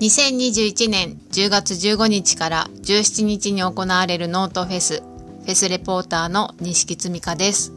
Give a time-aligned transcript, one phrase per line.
[0.00, 7.72] 2021年10月15日から17日に行われるノートフェス、フェスレポーターの西木つみかです。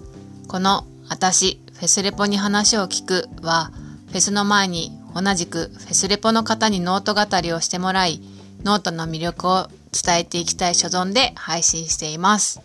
[0.47, 3.71] この私、フェスレポに話を聞くは、
[4.09, 8.21] フェスの前に同じくフェスレポの方にノート語りをしてもらい、
[8.63, 12.61] ノートの魅力を伝えていきたい所存で配信しています。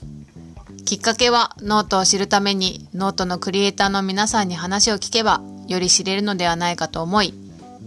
[0.85, 7.33] きっかけはノートを知るためにノートのクリエイターの皆さんに話を聞けばより知れるのではないかと思い、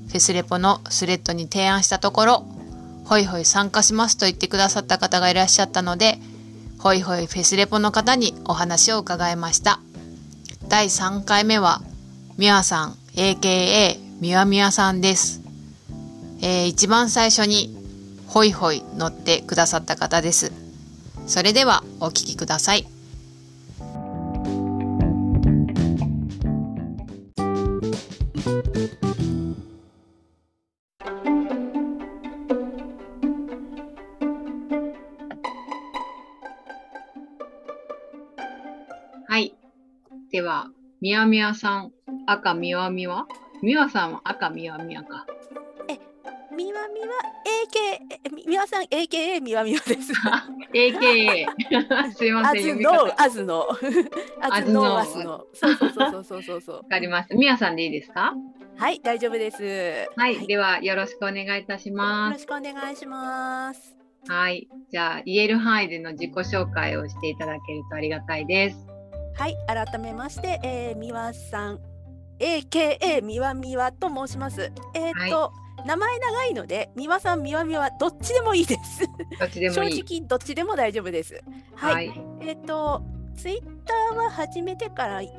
[0.10, 2.46] フェスレポのスレッドに提案したところ、
[3.06, 6.20] ホイホイ参加しますと言ってくださった方がいらっしゃったので、
[6.80, 9.80] ホイホイフェスレポの方にお話を伺いました。
[10.68, 11.82] 第3回目は、
[12.38, 15.42] みわさん、AKA みわみわさんです。
[16.42, 17.76] えー、一番最初に、
[18.28, 20.52] ホイホイ乗ってくださった方です。
[21.28, 22.88] それではお聞きください。
[40.40, 40.68] では、
[41.02, 41.92] みやみやさん、
[42.26, 43.28] 赤みわみわ
[43.62, 45.26] みわさんは赤みわみわか。
[45.90, 46.00] え、
[46.56, 47.08] みわみわ
[47.68, 50.14] AK、みわさん AKA みわみわです。
[50.74, 51.46] AKA
[52.16, 52.72] すいません。
[52.72, 53.68] あずの、あずの、
[54.40, 54.72] あず
[55.26, 56.76] の、そうそうそうそうそうそう。
[56.78, 57.36] わかりました。
[57.36, 58.34] みやさんでいいですか？
[58.78, 59.62] はい、大丈夫です。
[60.16, 62.48] はい、はい、ではよろしくお願いいたします。
[62.48, 63.94] よろしくお願いします。
[64.26, 68.89] はい、じゃあ言える範囲での自己紹介をしていただけるとありがたいです。
[69.40, 71.80] はい改めまして、えー、みわさん。
[72.40, 74.70] AKA みわみわと申します。
[74.94, 75.52] えっ、ー、と、は
[75.86, 79.08] い、名前長いのでみわさんみわみわどっちでもいいです。
[79.40, 81.42] どっちでも正直どっちでも大丈夫です。
[81.74, 83.02] はい、はい、えっ、ー、と
[83.38, 85.32] ツイッターは始めてから今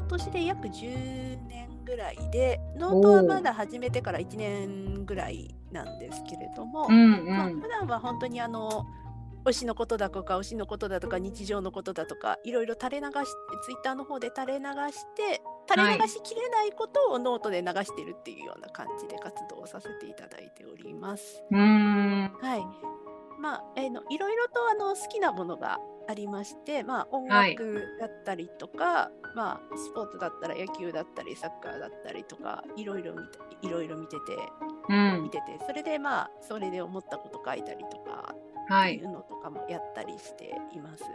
[0.00, 7.28] 年で約10年ぐらいでノートはまだ始めてから1年ぐらいなんですけれども、うんうん。
[7.28, 8.86] まあ、普段は本当にあの
[9.44, 13.30] 推しのことだとか推しのことだとか日常のことだとかいろいろ垂れ流し
[13.64, 21.42] ツイッターの方で垂れ流して垂れ流しきれないことをノートで流してるっていうような感じで活動をさせていただいております。
[22.40, 23.00] はい。
[23.40, 34.36] まあえーの、いろいろとあの好きなものがありまして、まあ、音楽だったりとか、はい、まあ、スポーツだったら野球だったりサッカーだったりとかいろいろ見ていろいろ見てて、
[34.88, 38.34] うん、見ててそれでまあそれで思ったこと書いたりとか
[38.64, 41.04] っていうのとかもやったりしています。
[41.04, 41.12] はい、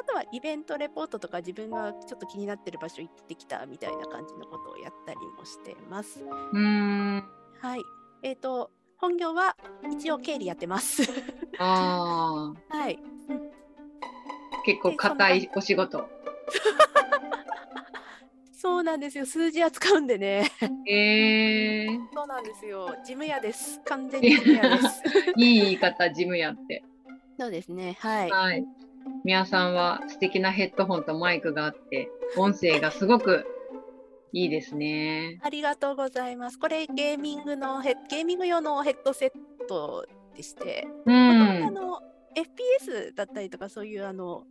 [0.00, 6.24] あとはイベントレポートとか自分がちょっと気になってる場所行ってきたみたいな感じのことをやったりもしてます。
[6.52, 7.24] うん
[7.60, 7.80] はい。
[8.22, 9.56] えっ、ー、と本業は
[9.90, 11.02] 一応経理やってます。
[11.58, 12.76] ああ。
[12.76, 12.98] はい。
[14.64, 16.08] 結構硬いお仕事。
[18.64, 19.26] そうなんですよ。
[19.26, 20.50] 数字扱うんでね。
[20.88, 22.86] えー、そうなんですよ。
[23.04, 23.78] 事務屋です。
[23.84, 25.02] 完全に事務屋です。
[25.36, 26.82] いい言い方、事務屋って。
[27.38, 27.98] そうですね。
[28.00, 28.30] はい。
[28.30, 28.64] はい。
[29.22, 32.08] 皆さんは素敵なヘッドホンとマイクがあって、
[32.38, 33.44] 音声がすごく
[34.32, 35.38] いいですね。
[35.42, 36.58] ありがとうございます。
[36.58, 39.30] これゲーミングのヘゲーミング用のヘッドセッ
[39.68, 42.00] トでして、うん、あの
[42.34, 44.46] FPS だったりとかそういうあの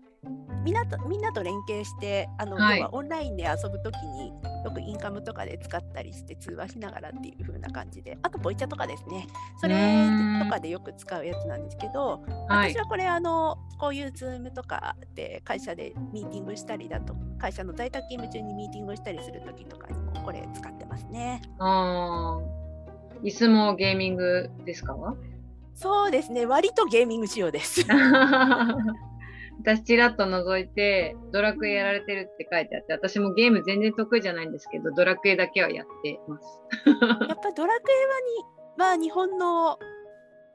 [0.64, 4.32] みんなとみんなと連携してあの、はい、要はオンラインで遊ぶときに
[4.64, 8.18] よくインカムとかで使ったりして通話しながらっていう風な感じで。
[8.22, 9.28] あとボイチャとかですね。
[9.60, 10.08] それ
[10.42, 21.42] とかでよく使うやつなんですけど私はこれあのこういうズームとかで会社でミーティングしたりだと会社の在宅勤務中にミーティングしたりするときとかにもこれ使ってますね。
[21.60, 22.40] あ
[23.22, 24.96] 椅子もゲーミングですか？
[25.76, 26.46] そうですね。
[26.46, 27.86] 割とゲーミング仕様です。
[29.60, 36.62] 私ちらっと覗いて、ドラクエやられてるって書いてあって、私もゲーム全然得意じゃないんですけど、ドラクエだけはやってます。
[36.86, 39.78] やっぱドラクエはに、まあ日本の、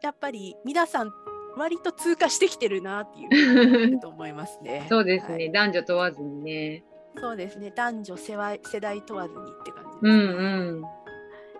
[0.03, 1.13] やっぱり皆さん、
[1.57, 4.87] 割と通過してきてるなっていう と思いますね。
[4.89, 6.85] そうですね、はい、男女問わずにね。
[7.17, 10.11] そうですね、男女世代世代問わずにって感じですね。
[10.11, 10.83] うんうん。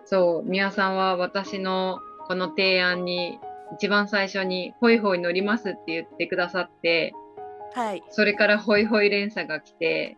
[0.05, 3.39] そう、宮さんは私のこの提案に
[3.75, 7.13] 一番最初にホイホイ乗りますって言ってくださって、
[7.73, 10.17] はい、それからホイホイ連鎖が来て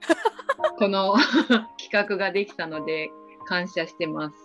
[0.78, 1.14] この
[1.78, 3.10] 企画ができたので
[3.46, 4.36] 感謝してます。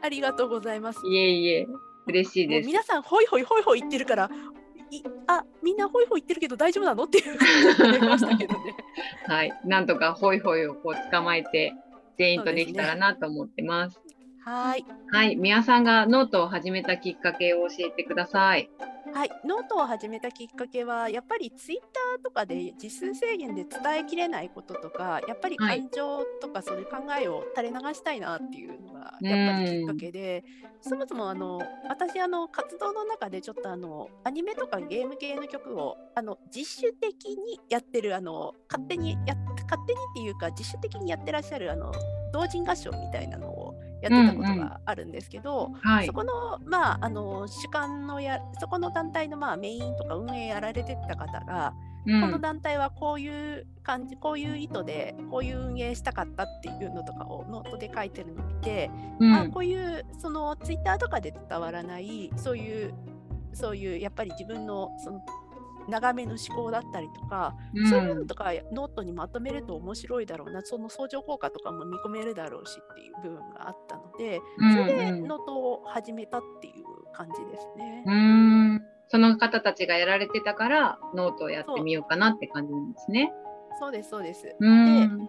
[0.00, 1.00] ありがとうございます。
[1.06, 1.66] いえいえ、
[2.06, 2.66] 嬉しいです。
[2.66, 4.30] 皆さんホイホイホイホイ言ってるから、
[4.90, 7.04] いあみんなホイホイ言ってるけど大丈夫なの？
[7.04, 7.38] っていう
[8.04, 8.74] ましたけどね。
[9.26, 11.74] はい、なんとかホイホイをこう捕まえて
[12.16, 13.94] 全員とできたらなと思ってます。
[13.94, 14.14] すね、
[14.44, 14.84] はい。
[15.10, 18.70] はい、みわさんがノートを始めたきっかけを教えてください。
[19.14, 30.44] はい、ノートを始めたきっかけはやっぱりツイッターとかで字数制限で伝えきれないこととかやっぱり感情とかそういう考えを垂れ流したいなっていうのがやっぱりきっかけで、
[30.80, 39.34] そもそもあの私あの活動の中でちょっとあのアニメとかゲーム系の曲をあの自主的にやってるあの勝手にや
[39.68, 41.92] 勝手にっていうか自主的にやってらっしゃるあの
[42.32, 43.67] 同人合唱みたいなのを
[44.02, 51.74] やってたことがあるんですけど、うんうんはい、そこの,、まあ、あの主観のやそこの団体の、まあ、メインとか運営やられてた方が、
[52.06, 62.94] うん、この団体はこういう感じこういう意図でこういう運営したかったっていうのとかをノートで書いてるのを見て、うん、あこういうそのツイッターとかで伝わらないそういう
[63.52, 65.20] そういうやっぱり自分のその
[65.88, 78.04] 長めの思考だったりとか、うん、そういうのとかノートにまとめると面白いだろうなその相乗効果とかも見込めるだろうしっていう部分があったので、それでノートを始めたっていう感じですね。
[78.06, 83.32] うんその方たちがやられてたからノートをやってみようかなって感じなんですね。
[83.80, 84.42] そうですそうです。
[84.42, 85.28] で、うん、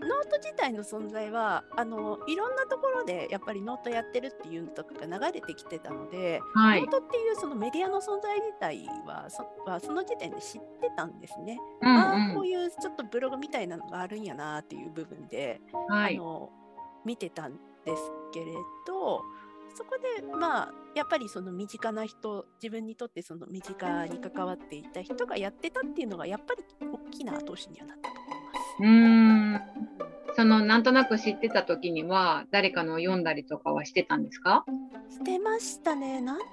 [0.00, 11.58] ノート自体の存在はあのいろんなところでやっぱりノートやってるっていうのとかが流れてきてたので、はい、ノートっていうそのメディアの存在自体はそはその時点で知ってたんですね。
[11.82, 16.50] うんうん、ああこういうちょっとブログみたいなのがあるんやなっていう部分で、はい、あの
[17.04, 17.52] 見てたん
[17.84, 18.52] ですけれ
[18.86, 19.22] ど
[19.74, 28.39] そこでまあやっぱりその身近な人自分にとってその身近に関わっていた人がやってたっていうのがやっぱり大きな後押しにはなったと思います。
[28.80, 29.60] うん
[30.36, 34.64] そのなんとなく知ってた時には誰かの読んだりとかはしてたんですか？
[35.10, 36.20] してましたね。
[36.20, 36.44] 何だ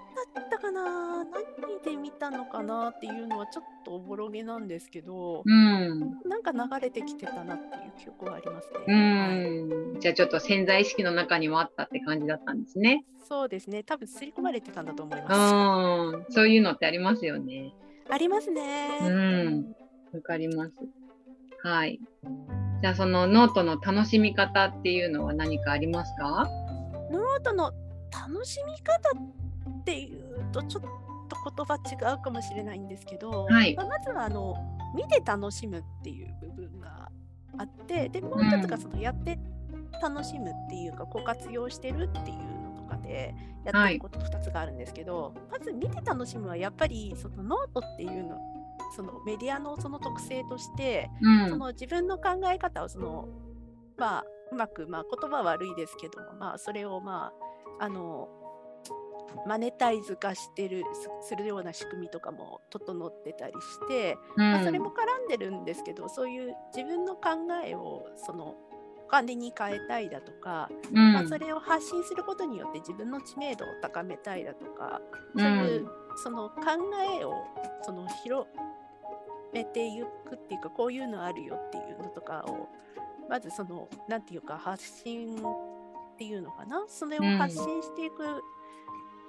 [0.42, 1.24] ったかな？
[1.24, 8.80] 何で見たのかなっていうのはちょっとおぼろげなんですけど、うん、なんか流れてきてたなっていう記憶はありますね。
[8.88, 13.06] うん、はい、じゃあちょっと潜在意識の中にもあったって感じだったんですね。
[13.30, 13.84] そうですね。
[13.84, 16.34] 多分刷り込まれてたんだと思います。
[16.34, 17.74] そういうのってありますよね。
[18.10, 19.00] ありますね。
[19.04, 19.76] うん。
[20.14, 20.74] わかります。
[21.68, 22.00] はい。
[22.82, 26.48] じゃあそのノートの楽しみ方っていうのは何かありますか？
[27.12, 27.74] ノートの
[28.12, 29.10] 楽しみ方
[29.80, 33.76] っていうとちょっと言葉違うかもしれないんですけど、はい。
[33.76, 34.56] まあ、まずはあの
[34.96, 37.10] 見て楽しむっていう部分が
[37.58, 39.38] あってでもう一つがそのやって
[40.02, 43.36] 楽しむっていうか、こう活用してるっていうのとかで
[43.66, 48.38] やってること2つがあるんですけど、はい、まず見て楽しむはやっぱりそのノートっていうの
[48.96, 53.28] そのメディアのその特性として、うん、その自分の考え方をその、
[53.98, 57.32] まあ、うまく、まあ、言葉は悪いですけども、まあ、それを、ま
[57.80, 58.30] あ、あの
[59.46, 60.84] マネタイズ化してる
[61.22, 67.30] するような仕組みとかも整ってたりして、うん、まあ、それも絡んでるんですけどそういう自分の考
[67.66, 68.56] えをその
[69.06, 75.02] お金に変えたいだとか、うん、まあ、それを発信することによって自分の知名度を高めたいだとか、
[75.38, 75.88] そういう
[76.18, 76.56] その考
[77.20, 77.34] えを
[77.84, 78.48] その広
[79.54, 82.68] めていくっていうかこういうのあるよっていうのとかを
[83.30, 86.86] まずその何て言うか発信っていうのかな？
[86.88, 88.42] それを発信していく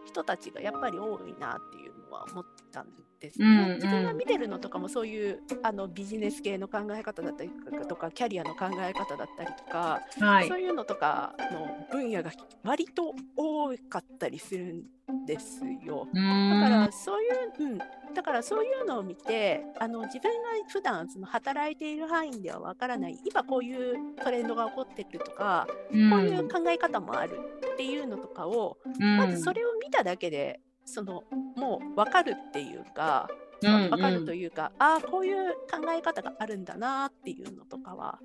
[0.06, 2.86] 人たちがやっぱり多いなっていうのは思ったん
[3.20, 3.40] です。
[3.40, 3.46] ね。
[3.46, 7.50] うんうん、自分が見てるのとかもそういうあのビジネス系の考え方だったり
[7.88, 12.30] とかキャリアの考え方だったりとか、はい、そういうのとかの分野が
[12.62, 16.06] 割と多かったりするんですよ。
[16.14, 17.78] だからそういう、うん、
[18.14, 27.40] だからそういうのを見てあの自分が普段その働いている範囲ではわからない今こういうトレンドが起こってるとか、うん、こういう考え方もある
[27.72, 30.60] っていうのとかを、うん、まずそれを見ただけで
[30.92, 31.24] その
[31.56, 33.28] もう分かるっていうか、
[33.60, 38.18] 分かるというか、ああこういう考え方があるんだなっていうのとかは、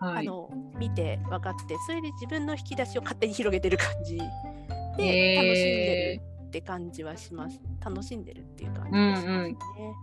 [0.00, 4.18] はい、あの見て分かってそれで自分の引き出しを勝手に広げてる感じ。
[4.96, 7.60] で楽しんでるって感じはします。
[7.84, 9.28] 楽しんでるっていう感じですね。
[9.28, 9.44] うん。
[9.44, 9.56] うん、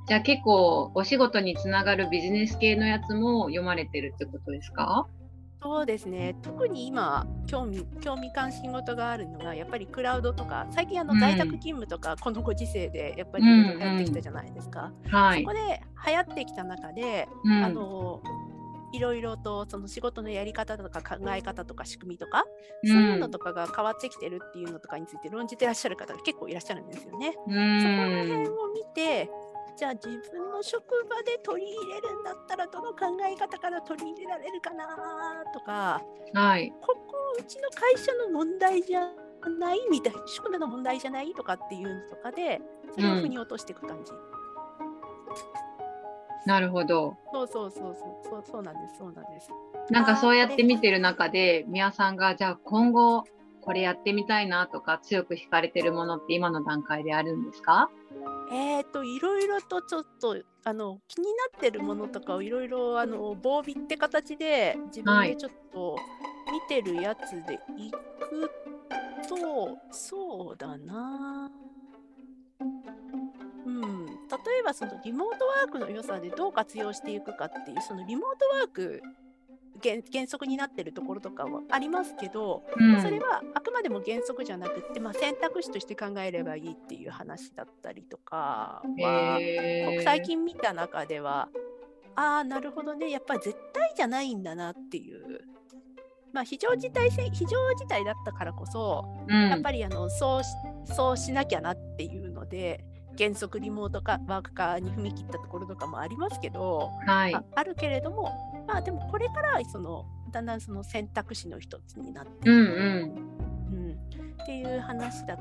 [0.08, 5.08] じゃあ結構お仕事につながるビジネス系のやつも読まれてるってことですか？
[5.62, 6.36] そうですね。
[6.44, 18.22] 特に今興味興味関心事があるのがやっぱりクラウドとか最近あの在宅勤務とかこのご時世でやっぱりやってきたじゃないですか、うんうんはい、そこで流行ってきた中で、うん、あの
[18.94, 22.46] いろいろとその仕事のやり方とか考え方とか仕組みとか、
[22.86, 27.34] そういうのとかが変わってきてるっていうのとかについて論じてらっしゃる方が結構いらっしゃるんですよね。
[27.34, 29.30] そこら辺を見て
[29.78, 34.86] じゃあ自分の職場で取り入れるんだったらどの考え方から取り入れられるかな
[35.54, 36.02] とか、
[36.34, 39.02] はい、ここうちの会社の問題じゃ
[39.60, 42.60] ないみたい宿務の問題じゃないとかっていうのとかで
[42.96, 44.12] それを腑に落としていく感じ。
[44.12, 44.38] うん
[46.48, 47.18] なるほど。
[47.34, 49.50] そうそうそうそうそうなんですそうなんです。
[49.90, 53.26] なんかそうやって見てる中で宮さんがじゃあ今後
[53.62, 57.90] これやってみたいなとか強く惹かれてるものって今の段階であるんですか？
[58.52, 65.98] えっ、ー、といろいろとちょっとあの気になってるものとかをいろいろあの防備って形で自分でちょっと
[66.52, 68.50] 見てるやつでいく
[69.28, 71.52] と、はい、そうだな。
[73.66, 74.12] うん、例
[74.60, 79.04] えばそのリモートワークの良さでどう活用していくかっていうそのリモートワーク
[79.84, 89.40] 原原則になってるところとかはありますけど、うん、それはあくまでも原則じゃなくて、まあ、選択肢として考えればいいっていう話だったりとかは
[90.04, 91.50] 最近見た中では
[92.16, 95.42] ああなるほどねやっぱり絶対じゃないんだなっていう。
[96.34, 102.86] まあ、非常事態非常事態だったからこそ、うん、やっぱりあのそうそうしなきゃなっていうので
[103.18, 108.32] 原則リモート化ワーク化に踏み切ったところとかもありますけど、はい、ああるけれども
[108.68, 113.98] まあでもこれからそのだんだんその選択肢の一つになってうんうん、
[114.42, 115.38] っていう話だ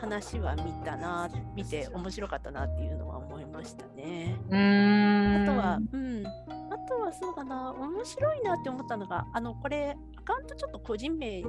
[0.00, 4.36] 話は見たな見て面白かったなっていうのは思いましたね。
[4.50, 11.42] あとは、うん、あとはそうだな面白いなって思ったのがあのこれアカウントちょっと個人名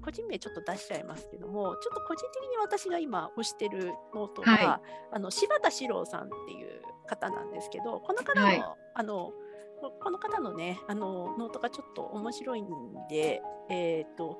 [0.00, 4.80] 個人名ちょっと出しちゃいますけどもちょっと個人的に私が今推してるノートは、はい、
[5.12, 9.32] あの柴田史郎さんっていう方なんですけどこの方のはい、あの
[9.80, 12.66] この方のね、あのノートがちょっと面白いん
[13.08, 14.38] で、えっ、ー、と、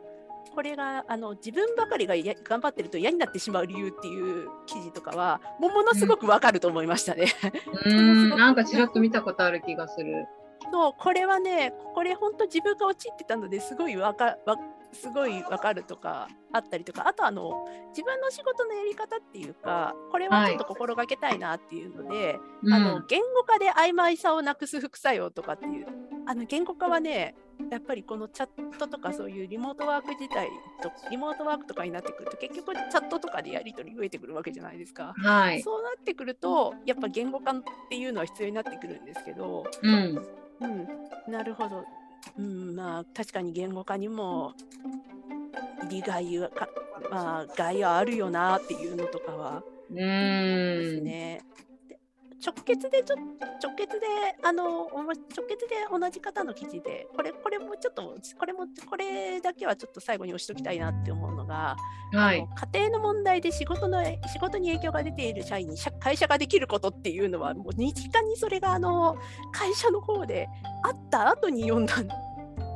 [0.54, 7.26] これがあの自分ばかりが頑張ってると嫌になってしまう理由っていう記事とかはもものすごくわかると思いましたね。
[7.85, 10.26] うん、なんかちらっと見たことある気がする。
[10.73, 14.57] そうこれはねこれ本当自分が陥ってたのですごいわかわ
[14.92, 25.87] すごいわかるとかあったりとかあとあの自分の仕事のやり方っていうかこれはちょっと心がけたいなっていうので、はい、あの言語化で曖昧さをなくす副作用とかっていう
[26.26, 27.35] あの言語化はね
[27.71, 30.49] やっぱりこのチャットとかそういうリモートワーク自体
[30.83, 40.25] とリモートワークとかになってくると結局チャットとかでやり取り増えてくるわけじゃないですか、はい、そうなってくるとやっぱ言語化っていうのは必要になってくるんですけど、うん、
[40.61, 41.85] うん、なるほど
[42.38, 44.54] うん、まあ確かに言語化にも
[45.88, 46.68] 利害はか、
[47.10, 51.42] まあ、害はあるよなっていうのとかはですね。
[52.45, 53.16] 直結でちょ
[53.62, 54.07] 直結で
[54.42, 55.12] あの直
[55.49, 61.76] 結で同じ方の記事でこれこれもちょっとこれもこれだけはちょっと最後に押しときたいなって思うのが、
[62.12, 69.16] はい、あの家庭の問題で仕事の仕事に影響が出ている社員に会社ができることっていうのはもう身近にそれがあの
[69.52, 70.49] 会社の方で
[70.85, 71.95] あった後に読んだ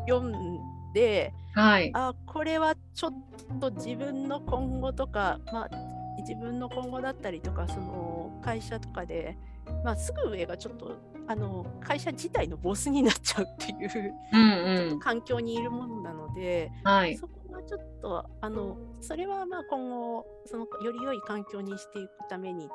[0.08, 0.58] 読ん
[0.92, 3.12] で、はい、あこれはちょっ
[3.60, 5.70] と自分の今後とか、まあ、
[6.18, 9.36] 自分の今後だったりとかその会社とかで、
[9.84, 22.68] まあ、すぐ上がちょっとあの会社自体のボスになっちゃうっていう、うんうん、環境にいるものなので、はい、そこはちょっとあのそれはまあ今後そのより良い環境にしていくために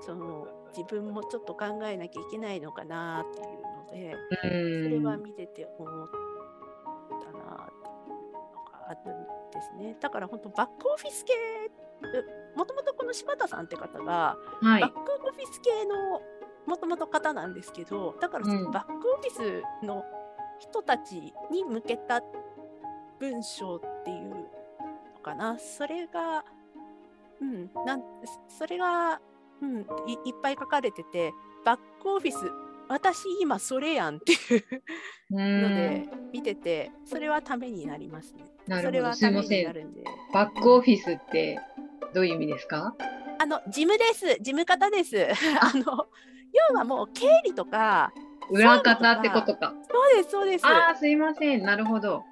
[0.00, 4.16] その自分もちょっと考えなきゃいけないのかなっていうの
[4.82, 6.08] で、それは見てて思っ
[8.90, 9.96] あるんですね。
[10.00, 11.32] だから本当バックオフィス系
[12.56, 16.20] もともとこの柴田さんって方が、はい、バックオフィス系の
[16.66, 19.30] もともと方なんですけどだからそのバックオフィ
[19.82, 20.04] スの
[20.58, 22.22] 人たちに向けた
[23.18, 24.46] 文章っていうの
[25.22, 25.58] かな。
[25.58, 26.44] それが
[27.40, 28.02] うんなん
[28.48, 29.20] それが、
[29.62, 31.32] うん、いいっぱい書かれてて
[31.64, 32.38] バックオフィス
[32.90, 34.64] 私今それやんっていう
[35.30, 38.44] ので見ててそれはためになりますね。
[38.66, 39.72] なるほどすいません。
[40.34, 41.60] バックオフィスって
[42.12, 42.96] どういう意味ですか？
[43.38, 44.26] あの事務です。
[44.40, 45.28] 事務方です。
[45.60, 46.08] あの
[46.70, 48.12] 要はもう経理とか
[48.50, 49.72] 裏方ってことか。
[49.88, 50.66] そうですそうです。
[50.66, 51.62] ああすいません。
[51.62, 52.24] なるほど。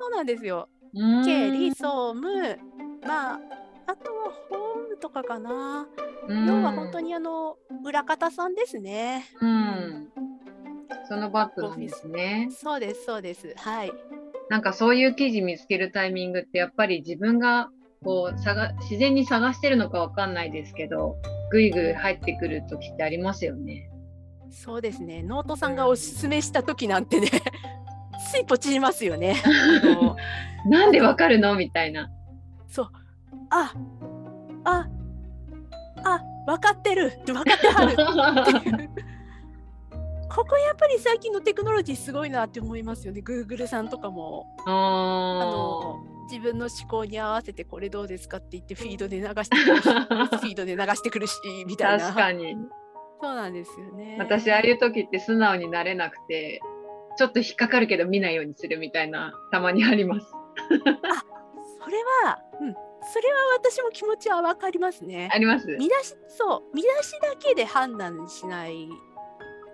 [0.00, 0.68] そうなんですよ。
[0.94, 2.56] 経理総務
[3.04, 3.40] まあ
[3.86, 5.86] あとは法務とかかな。
[6.46, 9.24] 要は本当にあの裏方さんですね。
[9.40, 10.08] うん。
[11.08, 12.48] そのバックなんですね。
[12.50, 13.54] そうですそうです。
[13.56, 13.92] はい。
[14.48, 17.68] なんかそういう記事見つけるタイミングってやっぱり自分が
[18.04, 21.16] こう探自然に探してるのかわかんないですけど
[21.50, 23.90] ぐいぐい入ってくる時ってありますよね。
[24.50, 27.28] そうですねノートさんがおすすめした時なんてね
[28.32, 29.36] ついポチりますよね。
[30.68, 31.56] なんでわかるの？
[31.56, 32.10] みたいな。
[32.68, 32.88] そう
[33.54, 33.72] あ
[34.64, 34.88] あ
[36.04, 37.96] あ分かってる分かってはる
[40.28, 43.22] ここやっぱり最近のテクノロジーすごいなって思いますよね。
[43.24, 44.46] Google さんとかも。
[44.66, 52.06] あの自分の思考に合わせてこれどうですかって言ってフィードで流してくるし フィードで流してくるしみたいな。
[52.06, 52.56] 確かに。
[53.22, 54.16] そうなんですよね。
[54.18, 56.60] 私ああいう時って素直になれなくて
[57.16, 60.26] ちょっと引っかかるけど見ないようにするみたいなたまにあります。
[60.26, 61.34] あ
[61.84, 62.74] それは、うん、
[63.12, 65.28] それは私も気持ちは分かりますね。
[65.32, 65.66] あります。
[65.66, 68.88] 見出しそう見出しだけで判断しない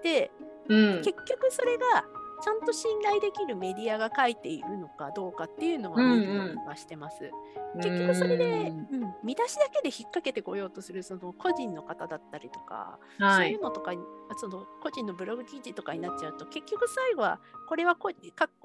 [0.02, 0.30] で、
[0.68, 2.04] うん、結局それが
[2.42, 7.30] ちゃんと信頼できるメディアが書いているのかどうかっていうのは見る気がしてます。
[7.74, 13.92] うんうん、結局それで、うん、見出しだけで引っ掛けてこようとするその個人の方だったりとか、はい、そういうのとか
[14.38, 18.10] その個人のブログ記事とかになっちゃうと結局最後はこれは個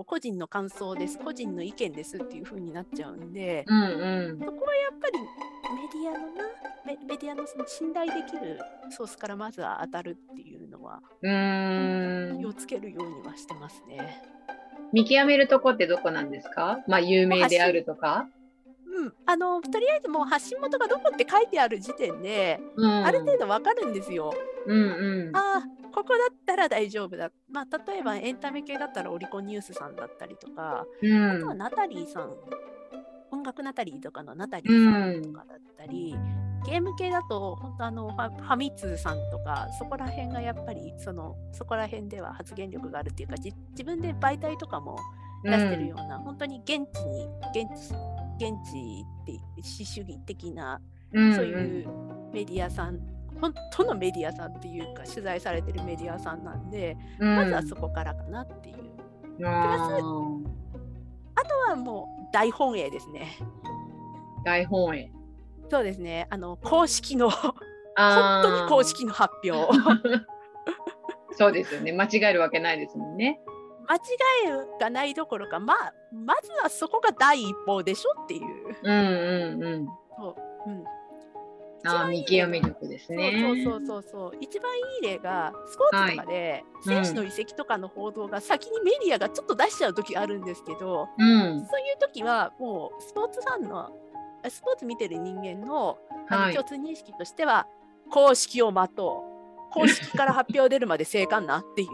[0.03, 5.27] 個人の感想です個人の意見ですっていう風になっちゃうんで、うんうん、そこはやっぱりメ
[5.91, 6.43] ディアのな
[6.85, 8.59] メメディアのその信頼できる
[8.91, 14.21] ソースからまずは当たるっていうのは気をつけるようにはしてますね。
[14.93, 16.83] 見極めるとこってどこなんですか？
[16.87, 18.27] まあ有名であるとか？
[18.97, 24.33] うん、あのとりあえずもう発信元がどこって書いてある時点で、うん、ある程度わかるんですよ。
[24.65, 27.31] うんうん、ああここだったら大丈夫だ。
[27.49, 32.33] まあ、例えばエンタメ系だったらオリコンニュースさんだったりとか、うん、あとはナタリーさん。
[33.31, 36.15] 音楽ナタリーとかのナタリーさんとかだったり、
[36.65, 44.97] ゲーム系だと本当あのファミ通さんとかそこら辺がやっぱりそのそこら辺では発言力があるっていうか自分で媒体とかも
[45.43, 47.93] 出してるような、うん、本当に現地に現地
[48.37, 50.81] 現地って主主義的な、
[51.13, 51.87] うんうん、そういう
[52.33, 52.99] メディアさん
[53.39, 58.75] 本当のメディアさんっていうか取材されてるメディアさんなんで、うん、まずはそこからかなっていう。
[59.37, 59.91] プラス
[61.37, 63.37] あとはもう大本営ですね。
[64.45, 65.11] 大本営。
[65.69, 66.27] そうですね。
[66.29, 67.53] あの公式の本
[67.95, 69.73] 当に公式の発表。
[71.37, 71.91] そうですよね。
[71.91, 73.41] 間違えるわけないですもんね。
[73.87, 78.41] 間違いがないどころか、まあ、まずはそこが第一報でしょっていう。
[78.83, 79.87] うんうんうん。
[80.17, 80.83] そう、うん。
[81.87, 83.31] あ見極め力ですね。
[83.41, 93.91] そうそうそうそう一番いい例がスポーツとかで、選手の移籍とかの報道が先にメディアがちょっと出しちゃう時あるんですけど、うん、そういう時はもうスポーツファンの
[94.49, 95.97] スポーツ見てる人間の
[96.29, 97.67] あの共通認識としては、
[98.09, 101.89] 公式を待とう公式から発表出るまで静観なっていう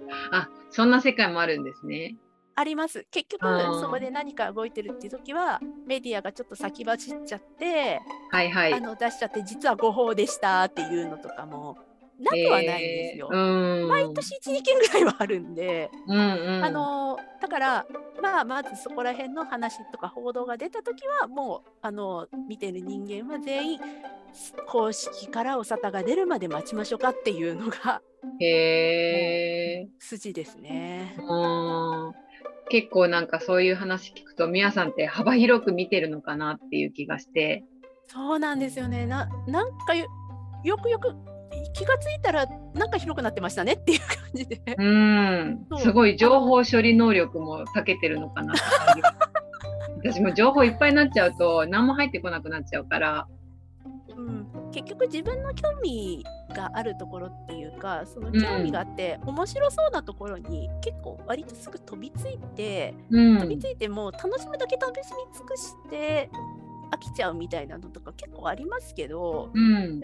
[0.31, 2.15] あそんな世界もあるんですね。
[2.55, 3.07] あります。
[3.11, 3.43] 結局
[3.79, 11.77] そこで何か動いてるっていう時はメディアがちょっと先走っちゃって、はいはい、あの出しちゃって実は誤報でしたっていうのとかも
[12.19, 13.29] なくはないんですよ。
[13.31, 17.85] えー、毎年12件ぐらいはあるんで、うんうん、あのだから
[18.21, 23.79] まあまずそこら辺の話とか報道が出た時はもうあの見てる人間は全員
[24.67, 28.01] 公式からお沙汰が出るまで待ちましょうかっていうのが
[28.39, 31.15] へ筋ですね。
[32.69, 37.63] 結構なんかそういう話聞くと皆さんって幅広く見てるのかなっていう気がして。
[38.07, 39.05] そうなんですよね。
[39.05, 40.07] ななんかよ
[40.77, 41.15] くよく
[41.73, 44.61] 気がついたらなんか広くなってましたねっていう感じで。
[44.77, 45.65] うん。
[45.77, 48.53] すごい情報処理能力も長けてるのかな
[50.03, 53.27] 私も情報いっぱいになっちゃうと何も入ってこなくなっちゃうから
[54.15, 66.29] うん、結局自分の興味があるところっていうかその興味があって、面白そうなところに結構割とすぐ飛びついて、うん、飛びついても楽しむだけ楽しみ尽くして
[66.91, 70.03] 飽きちゃうみたいなのとか結構ありますけど、うん、その傾向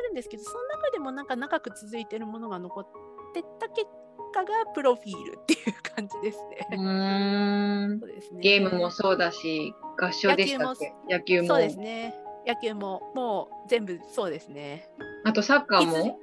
[0.00, 2.86] あるんですけどその中でもなんか長く続いてるものが残っ
[3.34, 3.86] てた結
[4.34, 6.66] 果がプロフィールっていう感じですね。
[6.72, 7.98] うん。
[8.00, 8.40] そうですね。
[8.40, 10.92] ゲームもそうだし合唱でしたっけ？
[11.10, 11.48] 野球も。
[11.48, 12.14] そうですね
[12.48, 14.88] 野球ももう全部そうですね。
[15.24, 16.18] あとサッカーも？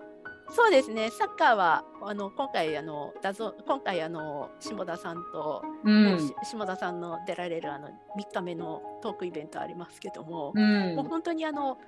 [0.50, 7.92] そうですね、サッカーはあの今回あのだぞ今回あの下田さんと、うん、下田さんの出られるあの3
[8.32, 11.80] 日目のトークイベントありますけども、うん、もう本当にあの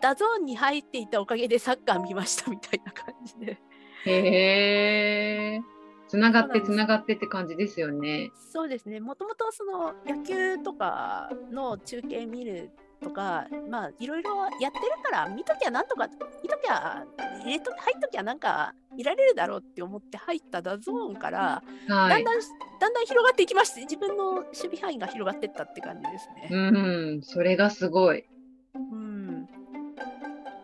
[0.00, 3.58] DAZNに入っていたおかげでサッカー見ましたみたいな感じで。
[4.06, 5.60] へえ。
[6.08, 8.30] つながってつながってって感じですよね。
[8.52, 9.00] そうですね。
[9.00, 12.70] もともとその野球とかの中継見る
[13.02, 16.08] とか、まあいろいろやってるから見ときゃなんとか
[16.42, 17.04] 見ときゃ
[17.42, 22.40] 入れと入っときゃなんか見られるだろうって思って入った DAZNから、はい、だんだん
[22.80, 26.48] だんだん広がっていきまして自分の守備範囲が広がっていったって感じですね。
[26.50, 26.56] う
[27.16, 28.24] んそれがすごい。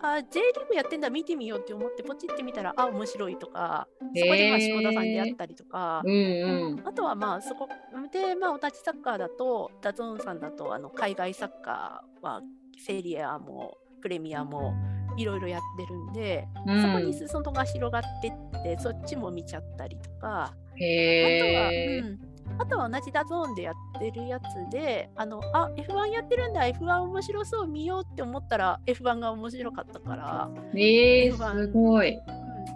[0.07, 7.69] うんあ J リーグやってんだ見てみようって思ってポチってみたらあ面白いとかそこでまあ下田さんであったりとか、うんうん、あとはまあそこ
[8.13, 12.41] でまあお立ちサッカーだと DAZNさんだとあの海外サッカーは
[12.79, 14.75] セリエA もプレミアも
[15.17, 20.53] いろいろやってるんで、うん、そこに裾野が広がってってそっちも見ちゃったりとか。
[20.77, 30.51] あとは、うんあとは同じ DAZNでやってるやつで、あの、あ、F1 やってるんだ、F1 面白そう見ようって思ったら F1 が面白かったから。
[30.75, 32.19] えー、F1, すごい。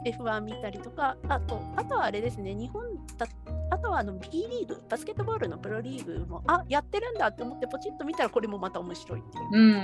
[0.04, 2.84] F1 見たりとか、あと、あとはあれですね、日本
[3.18, 3.26] だ
[3.70, 9.44] あとはあの B リーグ、バスケットボールのプロリーグも、あやってるんだって思って、ポチッと見たら、これもまた面白いっていう。
[9.52, 9.76] うんう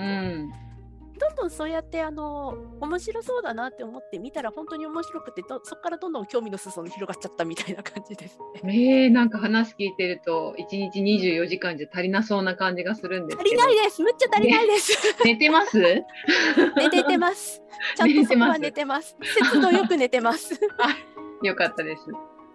[0.44, 0.75] ん
[1.18, 9.04] どんどんそうやってあの面白そうだなって思って見たら本当に面白くてそこからどんどん興味の裾野広がっちゃったみたいな感じですね。
[9.04, 14.02] えー、なんか話聞いてると1日24時間じゃ足りなそうな感じがするんです足りないです。
[14.02, 15.78] むっちゃ足りないです、ね、寝てます？
[16.76, 17.62] 寝てます。
[17.96, 19.16] ちゃんとそこは寝てます。
[19.20, 20.58] 節度よく寝てます。
[21.42, 22.04] よかったです。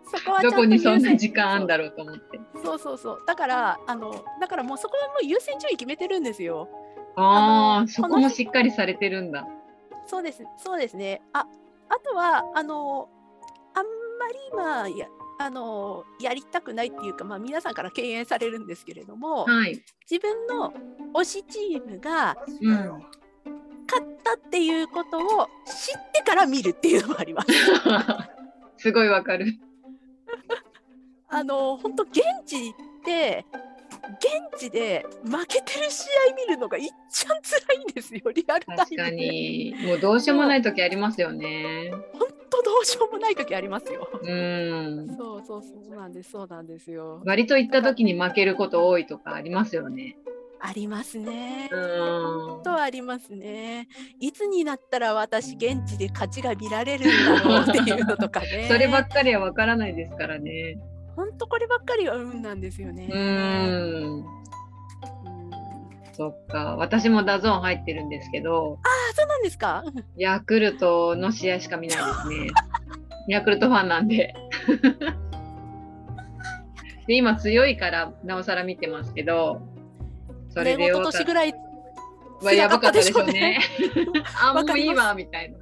[0.03, 2.39] そこはどこにそんな時間あんだろうと思って。
[2.63, 3.23] そうそうそう。
[3.25, 6.67] だからあのだからもうそこはもう優先順位決めてるんですよ
[7.15, 9.47] ああ、そこもしっかりされてるんだ。
[10.05, 11.21] そうです、そうですね。
[11.33, 11.45] あ、
[11.89, 13.09] あとは、あの、
[13.73, 15.07] あんまり、まあ、や、
[15.39, 19.45] あの、やりたくないっていうか、まあ、皆さんから敬遠されるんですけれども。
[19.45, 20.73] はい、自分の
[21.13, 22.37] 推しチームが。
[22.61, 22.77] うん、
[23.89, 27.49] 勝ったっていうことを知ってから見るっていうのもあります。
[28.77, 29.57] すごいわかる。
[31.27, 33.45] あの、本当現地行って。
[34.19, 39.75] 現地で負けてる試合見るのがいっちゃん辛いんですよリアルタイム確かに。
[39.85, 41.91] もうどうしようもない時ありますよね。
[42.13, 44.07] 本当どうしようもない時ありますよ。
[44.21, 45.15] うん。
[45.17, 45.95] そうそうそう。
[45.95, 47.21] なんですそうなんですよ。
[47.25, 50.17] 割と行った時に負けること多いとかありますよね。
[50.63, 51.69] ありますね。
[51.71, 52.63] うん。
[52.63, 53.87] とありますね。
[54.19, 58.67] いつになったら私現地で勝ちが見られるんだろうっていうのとかね。
[58.71, 60.77] そればっかりはわからないですからね。
[61.21, 63.07] 本当こればっかりは運なんですよね。
[63.11, 64.25] うん。
[66.13, 68.79] そっか、私も DAZN 入ってるんですけど。
[68.83, 69.83] ああ、そうなんですか？
[70.17, 72.47] ヤクルトの試合しか見ないですね。
[73.29, 74.33] ヤクルトファンなんで。
[77.07, 79.61] で今強いからなおさら見てますけど、
[80.49, 81.53] それでよ年ぐらい
[82.41, 83.59] はやばかったでしょうね。
[84.43, 85.57] あもういいわみたいな。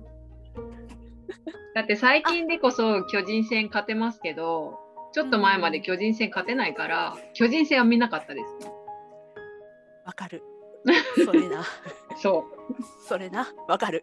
[1.76, 4.80] だって最近でこそ巨人戦勝てますけど。
[5.12, 8.68] ちょっと前まで巨人戦勝てないから、巨人戦は見なかったです。
[10.06, 10.44] わかる。
[11.26, 11.64] それな。
[12.18, 13.08] そう。
[13.08, 13.48] それな。
[13.68, 14.02] わかる。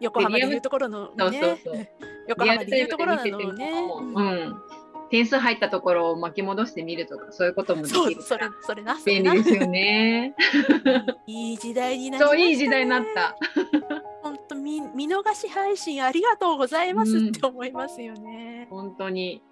[0.00, 1.88] 横浜でいうところの、ね、そうそうそう
[2.28, 3.72] 横浜でいうところなのね。
[4.14, 4.54] うん。
[5.10, 10.34] 点数入ったところを巻き戻してみるとかそういうこともできるそれそれな便利ですよね
[11.28, 13.36] いい時代になりました、ね、そういい時代になった
[14.22, 19.42] 本当見見逃し配信ありがとうございますって思いますよね、うん、本当に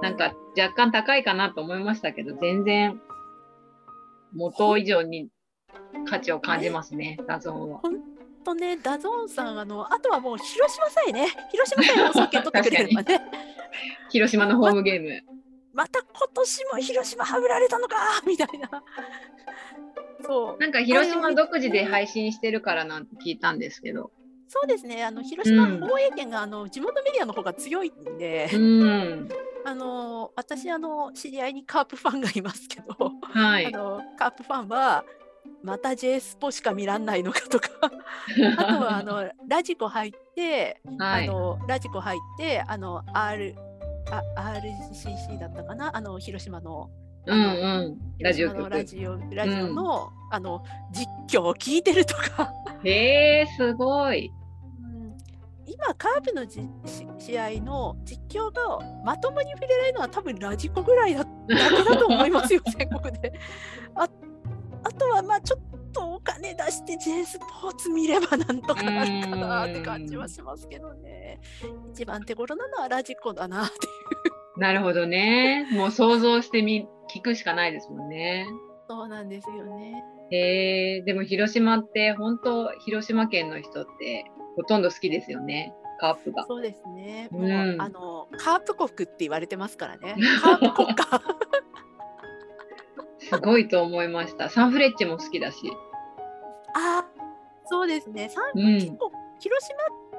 [0.00, 3.00] なんか若干高いかなと思いましたけど、全然
[4.32, 5.28] 元以上に
[6.08, 7.78] 価値を感じますね、 DAZNは。
[7.78, 8.00] 本
[8.44, 13.20] 当ね、 DAZNさん、あのあとはもう広島さえね、広島さえ放送権取ってくれればね。
[14.10, 15.22] 広島のホームゲーム。
[15.72, 18.82] ま また今年も広島はぶられたのかみたいな。
[20.24, 24.12] そうなんか広島独自で配信してるからなんて聞いたんですけど。
[24.52, 29.28] そうですね、あの広島放映権が、あの地元メディアの方が強いんで、うん、
[29.64, 35.06] あの私あの知り合いにカープファンがいますけど、はい、あのカープファンは
[35.62, 37.70] また J スポしか見らんないのかとか。
[38.58, 43.54] あとはあのラジコ入って、はい、あのラジコ入ってあの R
[44.10, 45.96] あ RCC だったかな？
[45.96, 46.90] あの広島の
[47.24, 47.44] うんう
[47.88, 52.52] ん、ラジオのラジオラジオのうん、あの実況を聞いてるとか。
[52.84, 54.30] へえすごい
[55.72, 56.60] 今カープのじ
[57.18, 63.32] 試合の実況がまともに触れられるのは多分ラジコぐらいだだけだと思いますよ 全国で。
[63.94, 64.08] あ
[64.84, 65.60] あとはまあちょっ
[65.92, 71.40] とお金出して J スポーツ見ればなんとかなるかなって感じはしますけどね。
[71.92, 73.78] 一番手頃なのはラジコだなってい
[74.56, 74.60] う。
[74.60, 75.68] なるほどね。
[75.72, 78.46] もう想像してみ聞くしかないですもんね。
[78.88, 80.02] そうなんですよね。
[80.30, 84.24] へえでも広島って本当広島県の人って
[84.56, 85.74] ほとんど好きですよね。
[85.98, 86.44] カープが。
[86.46, 87.28] そうですね。
[87.30, 90.16] もう、うん、あのカープ国って言われてますからね。
[90.42, 91.22] カープ国家。
[93.18, 94.50] すごいと思いました。
[94.50, 95.72] サンフレッチェも好きだし。
[96.74, 97.06] あ、
[97.66, 98.28] そうですね。
[98.28, 98.98] サン、うん、広島っ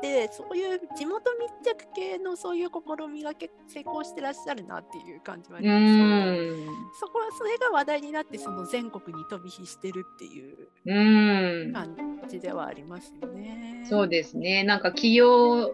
[0.04, 11.96] てそういう地元密着系のそういう試みが結成功してらっしゃるなっていう感じはあります、そこはそれが話題になってその全国に飛び火してるっていう感
[12.28, 13.82] じではありますよね。
[13.86, 14.66] うそうですね。
[14.66, 15.74] なんか企業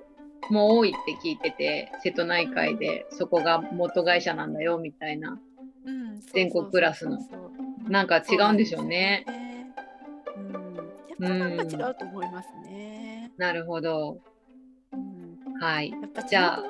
[0.51, 5.39] も多いって聞いてて瀬戸内海でそこが元会社なんだよみたいな、
[5.85, 7.17] うん、全国クラスの。
[7.87, 9.25] なんか違うんでしょうね。
[10.37, 10.83] うん、やっ
[11.19, 13.18] ぱなんか違うと思いますね。
[13.39, 14.19] なるほど。
[14.91, 15.91] うん、はい。
[15.91, 16.63] やっぱじゃあ、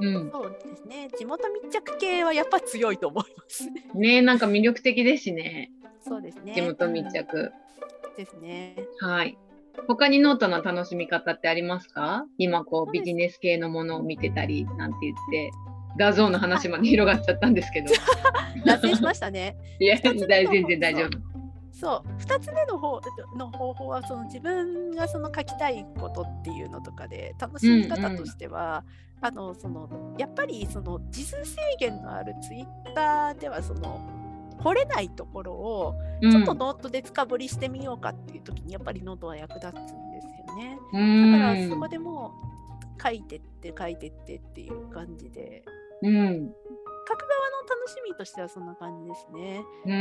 [0.00, 1.08] うん、そうですね。
[1.16, 3.68] 地元密着系はやっぱ強いと思います。
[3.94, 5.70] ね、なんか魅力的ですしね。
[6.00, 6.54] そうですね。
[6.54, 7.52] 地元密着。
[8.08, 8.76] うん、ですね。
[8.98, 9.36] はい。
[9.86, 12.24] 他にノートの楽しみ方ってありますか？
[12.38, 15.50] 今こうビジネス系のものを見てたりなんて言って
[15.98, 17.88] 画像の話まで広がっちゃったんですけど。
[18.64, 19.54] 脱線しましたね。
[19.78, 21.35] いや、全然大丈夫。
[21.78, 22.22] そう。
[22.22, 23.00] 2つ目の方
[23.36, 28.82] の方法はその自分がその書きたいことっていうのとかで楽しみ方としては、
[29.22, 34.00] うんうん、あのそのやっぱりその字数制限のあるツイッターではその
[34.58, 40.78] 掘れないところをちょっとノートで深掘りしてみようかっていう時にやっぱりノートは役立つんですよね。
[41.32, 42.32] だからそこでも
[43.02, 45.62] 書いてって書いてってっていう感じで。
[46.02, 46.52] うん
[47.08, 49.64] 書く側の楽しみとしてはそんな感じですね。
[49.84, 49.92] う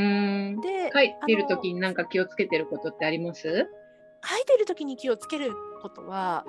[0.57, 0.61] ん。
[0.61, 3.43] で書いてる時に何か気をつけてることってあります？
[3.43, 3.49] 書
[4.37, 6.45] いてる時に気をつけることは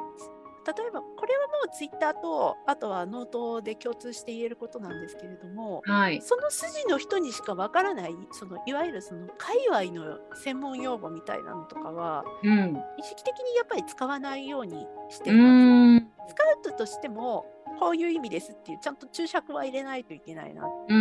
[0.66, 16.06] 例えばこれはもうツイッターとあとはノートで共通して言えることなんですけれども、はい、その筋の人にしかわからないそのいわゆるその界隈の専門用語みたいなのとかは、うん、意識的にやっぱり使わないようにしています。
[16.28, 17.46] スカウトとしても
[17.78, 20.94] こういう意味ですっていうちゃんと注釈は入れないといけないなって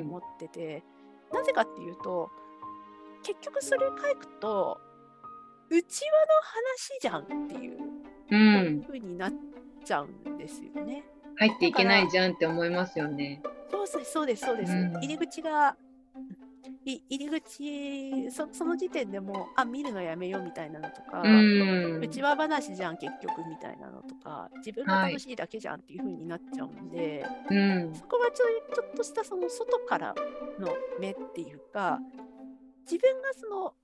[0.00, 0.82] 思ってて、
[1.30, 2.30] うんうん、なぜかっていうと
[3.22, 4.80] 結局それ書くと
[5.70, 9.32] 内輪の話じゃんっていう、ふうになっ
[9.84, 11.02] ちゃうんですよね。
[11.36, 13.40] 入っていけないじゃんって思いますよね。
[13.70, 14.72] そうですそうですそうです。
[14.72, 15.76] うん、入り口が
[16.84, 30.14] 入り口そその時点でもあ見るのやめようみたいなのとか、うちわ話じゃん結局みたいなのとか自分が楽しいだけじゃんっていう風になっちゃうんで、はい、そこはちょちょっとしたその外から
[30.58, 32.00] の目っていうか
[32.90, 33.74] 自分がその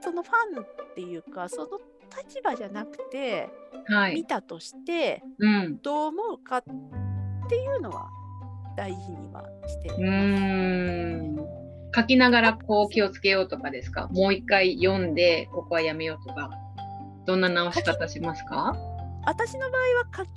[0.00, 1.80] そのファンっていうかその
[2.24, 3.50] 立場じゃなくて、
[3.86, 6.64] はい、見たとして、うん、どう思うかっ
[7.48, 8.10] ていうのは
[8.78, 9.96] 大事にはしてま
[11.34, 11.38] す。
[12.00, 14.06] 書きながらこう気をつけようとかですか？
[14.12, 16.48] もう一回読んでここはやめようとか。
[17.26, 18.74] どんな直し方しますか？
[19.26, 19.86] 私の場合は
[20.16, 20.28] 書き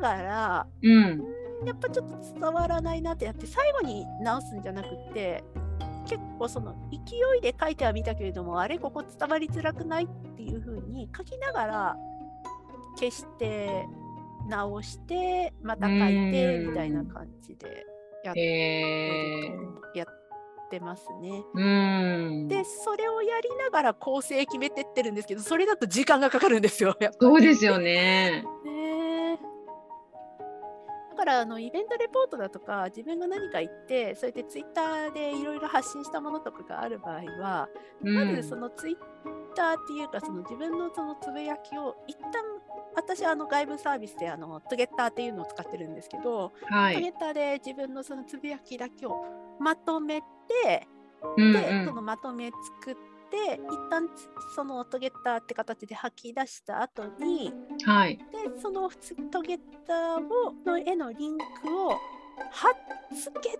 [0.00, 1.22] ながら、うん、
[1.64, 5.44] やっぱちょっと伝わらないなってやって最後に直すんじゃなくて
[6.08, 6.98] 結構その勢
[7.38, 11.96] いで書いてはみたけれどもあれここ伝わりづらくないっていう風に書きながら
[12.96, 13.86] 消して
[14.50, 15.98] 直してまた書い
[16.32, 17.86] てみたいな感じで
[18.24, 19.52] やって
[19.94, 22.48] やってますね。
[22.48, 26.96] でそれをやりながら構成決めてってるんですけどそれだと時間がかかるんですよ。
[27.20, 28.44] そうですよね。
[28.64, 28.79] ねだ
[31.20, 37.68] からあのイベントレポートだとか自分が何か言ってそれでツイッターでいろいろ発信したものとかがある場合は、
[38.02, 38.96] うん、まずそのツイッ
[39.54, 42.32] ターっていうかその自分のそのつぶやきを一旦
[42.96, 49.22] 私はあの外部サービスであのトゥゲッターっていうのを使ってるんですけど、はい、トゥゲッターで自分のそのつぶやきだけを
[49.60, 50.88] まとめて、
[51.36, 54.08] うんうん、でそのまとめ作って一旦
[54.54, 57.52] そのトゲッターって形で吐き出した後に、
[57.84, 58.90] はい、でその
[59.30, 61.44] トゲッターをの絵のリンク
[61.86, 61.90] を
[62.50, 62.72] 貼っ
[63.16, 63.58] つけ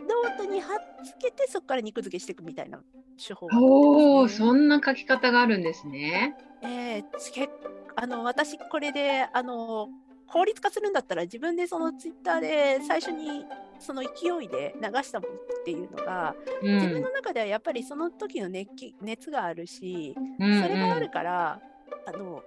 [0.00, 2.80] ノートに貼っつけてそこから肉付けしていくみたいな
[3.24, 6.36] 手法、ね、おおそんな書き方があるんですね。
[6.62, 7.02] えー、
[7.32, 7.48] 結
[7.96, 9.88] あの私これであの
[10.26, 13.44] 効率化するんだったら自分でそのツイッターで最初に
[13.80, 21.60] その勢いで流したものっていうのが、うん、自分の中ではやっぱりその時の熱気熱があるし、それがあるから
[22.06, 22.42] あの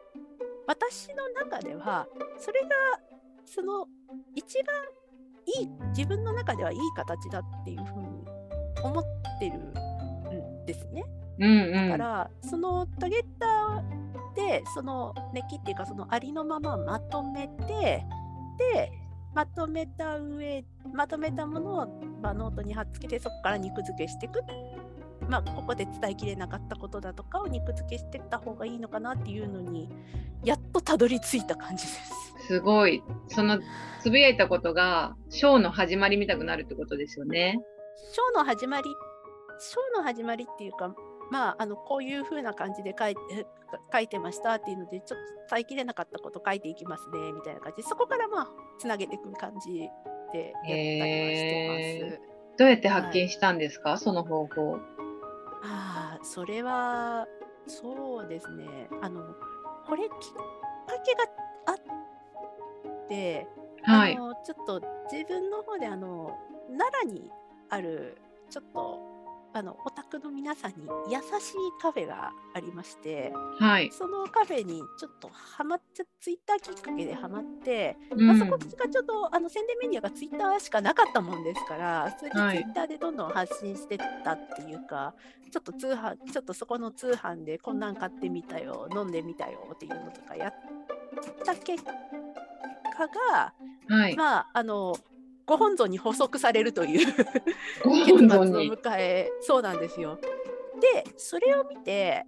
[0.68, 2.70] 私の中ではそれが
[3.46, 3.88] その
[4.36, 4.76] 一番
[5.60, 8.08] いい自分の中ではいい形だっていうふうに
[8.84, 9.04] 思っ
[9.40, 11.04] てるんですね。
[11.40, 18.06] うんうん、だからそのタゲッターでその熱気っていうかそのありのまままとめて
[18.58, 18.92] で
[19.34, 21.88] まとめた上まとめたものを、
[22.22, 24.42] まあ、ノートに貼っつけてそこから肉付けしていく
[25.30, 29.90] まあ、ここで伝えきれなかったことだとかを肉付けしていった方がいいのかなっていうのに
[30.44, 32.48] やっとたどり着いた感じです。
[32.48, 33.60] すごいその
[34.02, 37.62] つぶやいたことがショーの始まりみたくなるってことですよね。
[38.12, 38.84] ショーの始まり
[39.60, 40.94] ショーの始まりっていうか
[41.34, 43.22] まあ、あのこういう風な感じで書いて
[43.92, 45.20] 書いてましたっていうのでちょっ
[45.50, 47.78] と伝えきれなかったこと書いていきますねみたいな感じ。
[47.78, 49.90] でそこからまあつなげていく感じ
[50.32, 52.22] でやったりはしてます。
[52.60, 54.76] どうやって発見したんですか、はい、その方法。
[55.64, 57.28] ああそれは
[57.66, 58.88] そうですね。
[59.02, 59.24] あの
[59.88, 60.20] これきっか
[61.04, 61.24] けが
[61.66, 63.48] あって、
[63.82, 66.38] はい、あのちょっと自分の方であの
[66.78, 67.32] 奈良に
[67.72, 68.20] ある
[68.52, 69.13] ちょっと
[69.54, 85.16] あのオタクの皆さんに優しいカフェがありまして、はい、そのカフェにちょっとハマっちゃツイッターきっかけでハマって、うん、まあ、そこがちょっとあの宣伝メディアがツイッターしかなかったもんですからそれでツイッターでどんどん発信してったっていうか、は
[85.48, 90.54] い、ちょっと通販ちょっとそこの通販でこんなん買ってみたよ飲んでみたよっていうのとかやっ
[91.46, 91.92] た結果
[92.94, 93.54] 果が、
[93.90, 94.96] はい、まああの
[95.46, 97.08] ご本尊に補足されるという
[97.84, 100.20] 結末を迎えそうなんですよ。
[100.80, 102.26] でそれを見て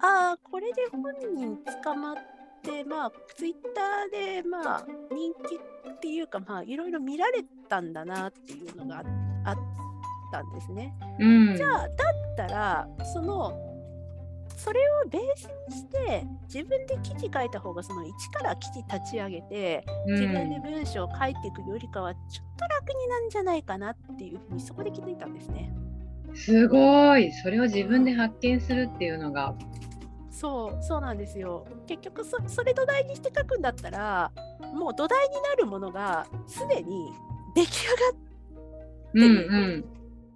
[0.00, 1.02] ああこれで本
[1.34, 2.16] 人捕まっ
[2.62, 9.02] てまあツイッターでまあ人気っていうかまあいろいろ見られたんだなっていうのが
[9.44, 9.56] あっ
[10.30, 10.94] たんですね。
[11.18, 11.90] うん、じゃあだっ
[12.36, 13.73] たらその
[14.56, 25.72] それをベースにして自分で記事書いた方がその一から記事立ち上げて自分で文章を書いていくよりかはちょっと楽になんじゃないかなっていうふうにそこで気づいたんですね。
[26.34, 27.32] すごい。
[27.32, 29.54] それを自分で発見するっていうのが。
[30.30, 31.64] そうそうなんですよ。
[31.86, 34.32] 結局そそれ土台にして書くんだったら
[34.74, 37.12] もう土台になるものがすでに
[37.54, 37.86] 出来
[39.14, 39.84] 上がってる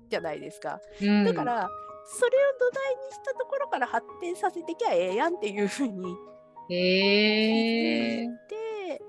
[0.09, 1.69] じゃないですか、うんうん、だから
[2.11, 6.17] それを土台にしたところから発展させてきゃええやんっていうふうに
[6.71, 9.03] へえで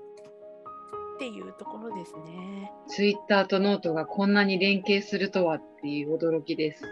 [1.16, 2.72] っていうところですね。
[2.88, 6.82] ツイッターとノートがこんなに連携するとはっていう驚きです。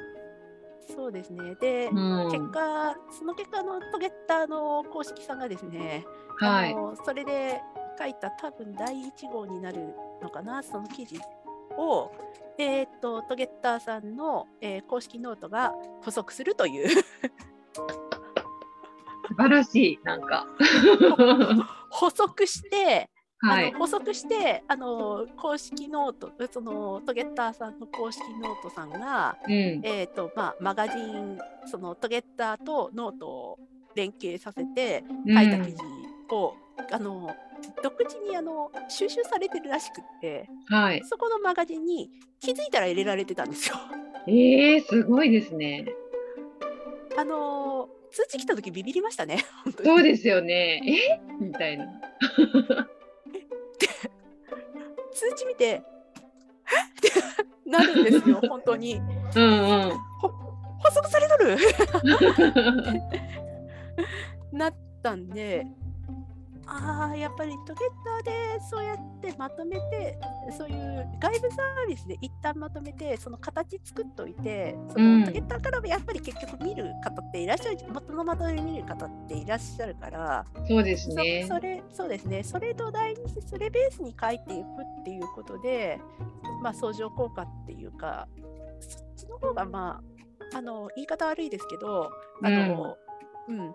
[0.94, 1.55] そうですね。
[1.55, 6.05] で、うん、結果、その結果のトゲッターの公式さんがですね、
[6.37, 7.62] はい、あのそれで
[7.99, 11.18] 書いた多分第1号になるのかな、その記事
[11.79, 12.11] を、
[12.59, 16.88] えー、っと、トゲッターさんの、えー、公式ノートが補足するという。
[16.88, 17.05] 素
[19.37, 20.44] 晴らしい、なんか。
[21.90, 23.09] 補足して、
[23.40, 33.59] はい、あの補足してあの公式ノートそのトゲッターさんの公式ノートさんが、うん、えーとまあ、マガジンそのトゲッターとノートを
[33.94, 35.85] 連携させて書いた記事
[36.31, 37.31] を、うん、あの
[37.83, 43.77] 独自にあの収集されてるらしくって、はい、そこのマガジンに気づいたら入れられてたんですよ。
[44.27, 45.87] えー、すごいですね。
[47.16, 49.44] あの通知来た時ビビりましたね。
[49.85, 50.81] そうですよね。
[50.87, 51.21] え？
[51.40, 51.87] みたいな。
[55.12, 55.77] 通知見て、え？
[55.77, 55.83] っ
[57.01, 57.11] て
[57.68, 58.97] なるんですよ、 本当に。
[58.97, 59.47] うんう
[59.87, 59.90] ん。
[60.79, 61.57] 補足されとる
[64.53, 65.66] なったんで、
[66.71, 70.19] ああやっぱりトゲッターでそうやってまとめて
[70.57, 81.47] そういう外部サービスで一旦まとめてその形作っといてその、トゲッターからもやっぱり結局見る方っていらっしゃる元のまとめ見る方っていらっしゃるからそうですね。
[81.49, 82.45] それそうですね。
[82.45, 84.67] それ土台にしてそれベースに書いていく
[85.01, 85.99] っていうことで
[86.63, 88.29] まあ相乗効果っていうか
[88.81, 90.03] そっちの方がま
[90.53, 92.11] ああの言い方悪いですけど
[92.43, 92.97] あの、
[93.49, 93.67] うん、うん、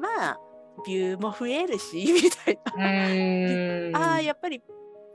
[0.00, 0.38] まあ
[0.86, 2.58] ビューも増えるし みたい
[3.92, 3.98] な。
[3.98, 4.62] ああやっぱり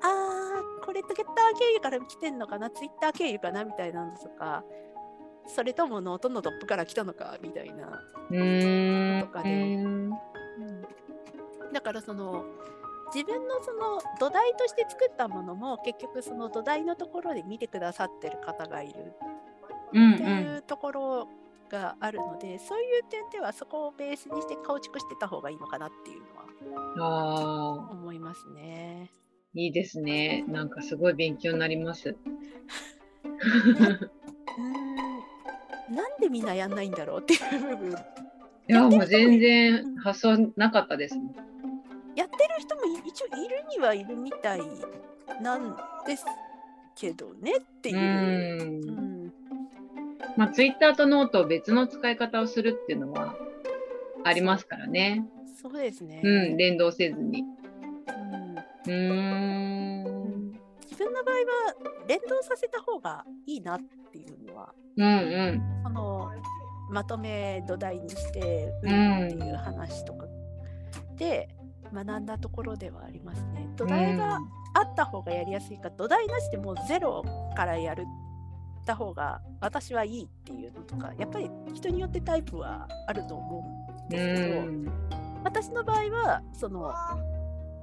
[0.01, 4.63] ああこれトゲッター経由から来てんのかなツイッター経由かなみたいなのとか
[5.47, 7.85] それともノートのトップから来たのかみたいな。
[7.87, 10.11] とかで、うん、
[11.73, 12.45] だからその
[13.13, 19.13] 自分のその土台として作ったものも結局その土台のところで見てくださってる方がいる。
[19.89, 21.27] っていうところ
[21.69, 26.21] があるので、そういう点ではそこをベースにして構築してた方がいいのかなっていう
[26.97, 29.11] のは思いますね。
[29.53, 30.43] いいですね。
[30.47, 32.09] なんかすごい勉強になります。
[32.09, 32.15] うん
[35.89, 37.91] なんでみんなやんないんだろうっていう部分。
[37.91, 37.95] い
[38.71, 41.23] やもう全然発想なかったです、ん、
[42.15, 44.61] やってる人も一応いるにはいるみたい
[45.41, 46.23] なんです
[46.95, 47.97] けどねっていう。
[47.97, 47.99] う
[50.39, 53.35] まあ、ツイッターとノート別の使い方をするっていうのは
[54.23, 55.27] ありますからね。
[55.61, 56.21] そうですね。
[56.23, 57.43] うん、連動せずに。
[58.87, 58.93] うん。
[58.93, 60.51] うん
[60.89, 61.41] 自分の場合は
[62.07, 63.79] 連動させた方がいいなっ
[64.13, 66.31] ていうのは、うんうん、その
[66.89, 70.25] まとめ土台にしてうんっていう話とか
[71.17, 71.49] で
[71.93, 73.67] 学んだところではありますね。
[73.75, 74.39] 土台が
[74.73, 77.25] あった方がやりやすいか、土台なしでもうゼロ
[77.57, 78.28] からやるっ
[78.89, 83.63] た方が私はいいっていうのとかやっぱり人によってタイプはあると思
[84.01, 84.89] うんですけど
[85.43, 86.91] 私の場合はその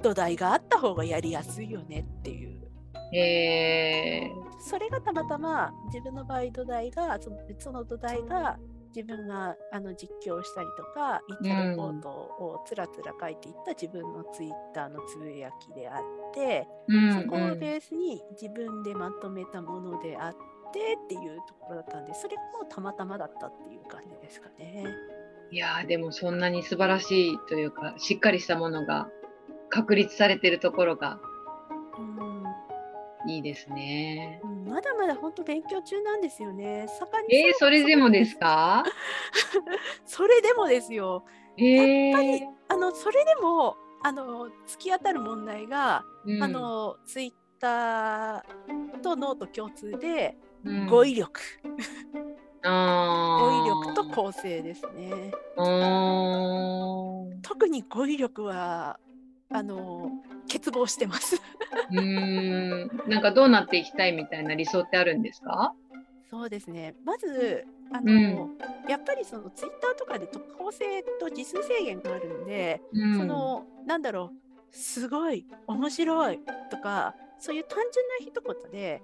[0.02, 2.56] 土台があった方がやりやすいよねっていう。
[3.14, 8.58] えそれがたまたま自分の場合土台がそのその土台が
[8.94, 16.00] 自分があの実況したりとかインタレポートをつらつら書いていった自分のツイッターのつぶやきであっ
[16.34, 16.96] て、うん。
[16.96, 20.36] うん、そこをベースに自分でまとめたものであっ
[20.72, 24.84] てっていうところだったんでそれもたまたまだったっていう感じですかね。
[25.50, 29.08] いやでもそんなに素晴らしいというかしっかりしたものが
[29.68, 31.20] 確立されてるところが、
[31.98, 32.02] う
[33.28, 36.86] ん、いいですね、うん、まだまだ本当勉強中なんですよね。
[37.30, 38.82] えー、それでもですか？
[40.04, 41.24] それでもですよ。
[41.58, 50.45] えー、やっぱりあのそれでもあの突き当たる問題が、うん、あのツイッターとノート共通で、うん、
[50.88, 51.40] 語彙力。
[52.62, 52.72] 語彙
[53.68, 55.32] 力と構成ですね。
[57.42, 58.98] 特に語彙力は
[59.50, 60.10] あの
[60.50, 61.40] 欠乏してます。
[61.92, 62.90] うん。
[63.06, 65.74] なんかどうなっていきたいみたいな理想ってあるんですか？
[66.28, 66.96] そうですね。
[67.04, 68.16] まずあの、う
[68.86, 76.40] ん、やっぱりそのツイッターとかで特報性と字数制限があるんで、うん、そのなんだろうすごい面白い
[76.70, 79.02] とかそういう単純な一言で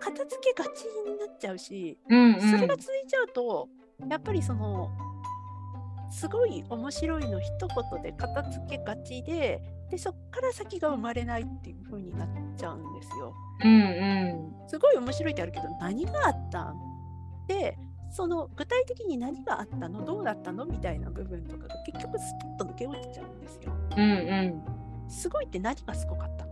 [0.00, 3.68] 片付けがちになっちゃうし、うんうん、それが続いちゃうと
[4.08, 4.90] やっぱりその
[6.10, 7.50] すごい面白いの一
[7.92, 9.60] 言で片付けがちで
[9.90, 13.32] でそっから先が生まれないっていう風になっちゃうんですよ。
[13.64, 16.76] うんうん、すごい面白いってあるけど何があったん？
[17.46, 17.76] で
[18.10, 20.04] その具体的に何があったの？
[20.04, 20.64] どうだったの？
[20.64, 22.24] みたいな部分とかが結局ス
[22.58, 23.72] ポッと抜け落ちちゃうんですよ。
[23.96, 26.45] うんうん、すごいって何がすごかった？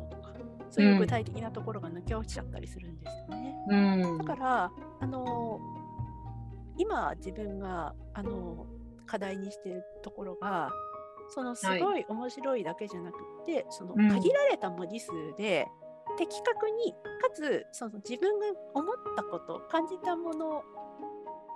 [0.75, 3.57] そういう具体的なところが抜け落ちちゃったりするんですよね。
[3.69, 5.61] うん、だからあの
[6.77, 8.67] 今自分があの
[9.07, 10.73] 課題にしてるところが
[11.29, 12.05] そのすごい。
[12.09, 15.69] 面白いだけじゃなくて、はい、その限られた文字数で、
[16.19, 20.65] 的確にかつその自分が思ったこと感じたもの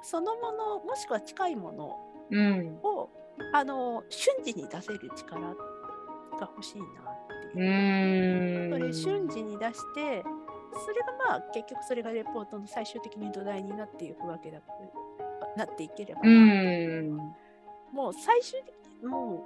[0.02, 5.54] そのものもしくは近いものを、うん、あの瞬時に出せる力が
[6.40, 8.70] 欲しいなっう。
[8.70, 10.22] それ瞬時に出して
[10.72, 14.60] それがまあ結局それがレポートの最終的に土台になっていくわけだ
[15.56, 16.22] なっていければ。
[17.92, 19.44] もう最終的にも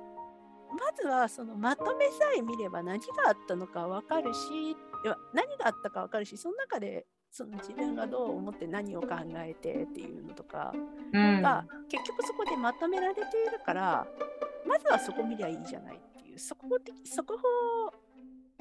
[0.73, 4.41] うまずはそのまとめさえ見れば何があったのか分かるし
[5.35, 10.75] 何があったか分かるしその中でその自分がどう思って何を考えてっていうのとか
[11.13, 14.07] が、うん、結局そこでまとめられているから
[14.67, 17.92] まずはそこ見りゃいいじゃないっていう速報的速報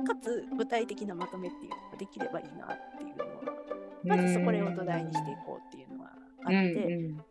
[0.04, 3.42] かつ具体的なまとめっていうのができればいいなっていうのは。
[4.04, 6.12] まずそこを土台にしていこうっていうのは
[6.44, 7.24] あって、うんうん、で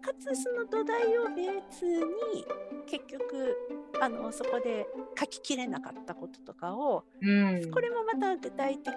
[0.00, 2.44] かつその土台をベースに
[2.86, 3.56] 結局
[4.00, 4.86] あのそこで
[5.18, 8.92] 書ききれなかったこととかを、うん、これもまた具体的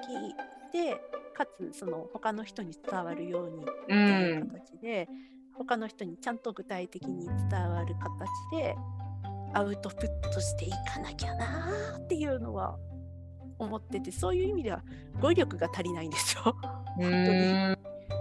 [0.73, 1.01] で
[1.35, 8.75] かつその他の人に伝わるようにっていう形で、うん、他の人にちゃんと具体的に伝わる形で
[9.55, 12.77] アウトプットしていかなきゃなっていうのは
[13.57, 14.83] 思っててそういう意味では
[15.21, 16.55] 語彙力が足りないんですよ。
[16.97, 17.77] 本当に。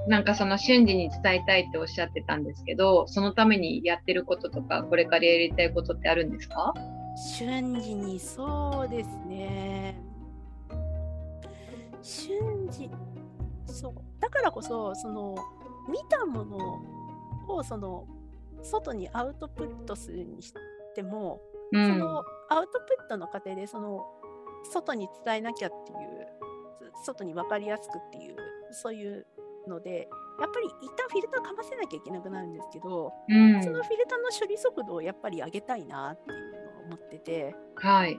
[0.09, 6.73] なんかその瞬時に伝えたいっておっしゃってたんですけどそのためにやってることとかこれからやりたいことってあるんですか？
[7.17, 10.01] 瞬時にそうですね。
[12.03, 12.91] 瞬時
[13.67, 13.95] そう。
[14.21, 15.35] だからこそその
[15.91, 16.83] 見たもの
[17.49, 18.07] をその
[18.63, 20.43] 外にアウトプットするに
[20.95, 21.41] しても、
[21.73, 24.07] うん、そのアウトプットの過程でその
[24.71, 26.29] 外に伝えなきゃっていう
[27.05, 28.37] 外に分かりやすくっていう
[28.71, 29.27] そういう
[29.67, 30.09] ので
[30.41, 38.15] やっぱり一旦フィルターかませなきゃいけなくなるんですけど、うん、そのフィルターの処理速度をやっぱり上げたいなっていうのを思ってて、はい、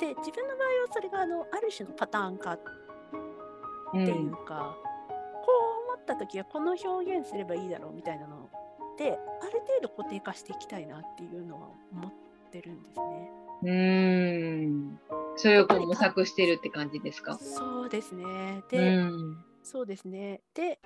[0.00, 2.60] で自分の場合はそれがあのある種のパターン化っ
[3.92, 4.36] ていうか、うん、こ
[5.86, 8.48] う思った時はこの表現すればいいだろうみたいなの
[9.00, 12.12] である程度固定化していきたいなっていうのは思っ
[12.52, 13.30] てるんですね。
[13.62, 14.98] うん
[15.36, 17.38] それをこう模索してるって感じですか？
[17.38, 18.62] そうですね。
[18.70, 20.40] で、うんそうですね。
[20.54, 20.78] で、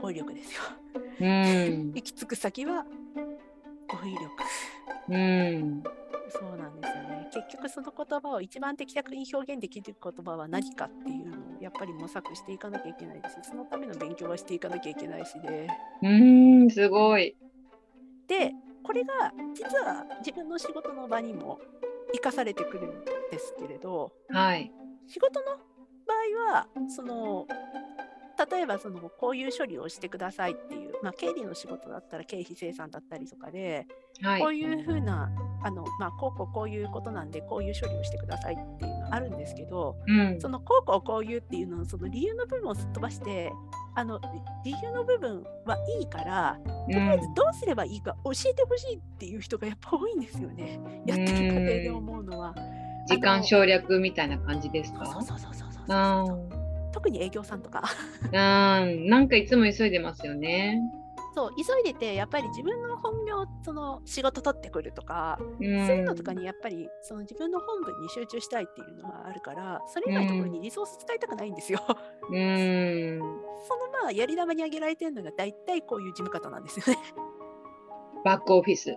[0.00, 0.62] 語彙力ですよ。
[1.20, 2.84] うん、 行き着く先は
[3.88, 4.28] 語彙力。
[5.08, 5.82] うん、
[6.28, 7.28] そうなんですよね。
[7.32, 15.68] 結局その言葉を一番的確に表現できる言葉は何かっていうのをやっぱり模索していかなきゃいけないし、そのための勉強はしていかなきゃいけないしで。
[16.02, 17.36] うん、すごい。
[18.28, 18.52] で、
[18.82, 21.60] これが実は自分の仕事の場にも
[22.12, 24.72] 生かされてくるんですけれど、はい、
[25.06, 26.14] 仕事の場
[26.50, 27.46] 合はその
[28.50, 33.86] 例えばそのこういう処理をしてくださいっていう、まあ、経理の仕事だったら経費生産だったりとかで、
[34.20, 35.30] はい、こういうふうな
[35.62, 43.52] あの、まあ、こうこうこういうことなんでこういう処理をしてくださいっていうのあるんですけど、うん、そのこうこうこういうっていうののその理由の部分をすっ飛ばして
[43.94, 44.18] あの
[44.64, 52.54] 理由の部分はいいからとりあえずどうすればいいか教えてほしいっていう人がやっぱ多いんですよね、やってる過程で思うのは。
[53.06, 55.04] 時間省略みたいな感じですか？
[55.04, 57.82] そうそうそうそうそうそう特に営業さんとか。
[58.24, 59.08] うん。
[59.08, 60.80] なんかいつも急いでますよね
[61.34, 71.80] そう急いでてやっぱり自分の本業その仕事取ってくるとか、うん、そういうのとかにやっぱりその自分の本文に集中したいっていうのがあるからそれ以外のところにリソース使いたくないんですよ。
[72.30, 73.18] うん、
[73.66, 77.02] そのまあやり玉に挙げられてるのが大体こういう事務方なんですよね。
[78.24, 78.94] バックオフィス。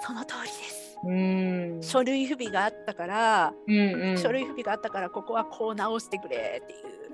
[0.00, 0.98] その通りです。
[1.04, 7.07] うん書類不備があったから、うんうん、書類不備があったからここはこう直してくれっていう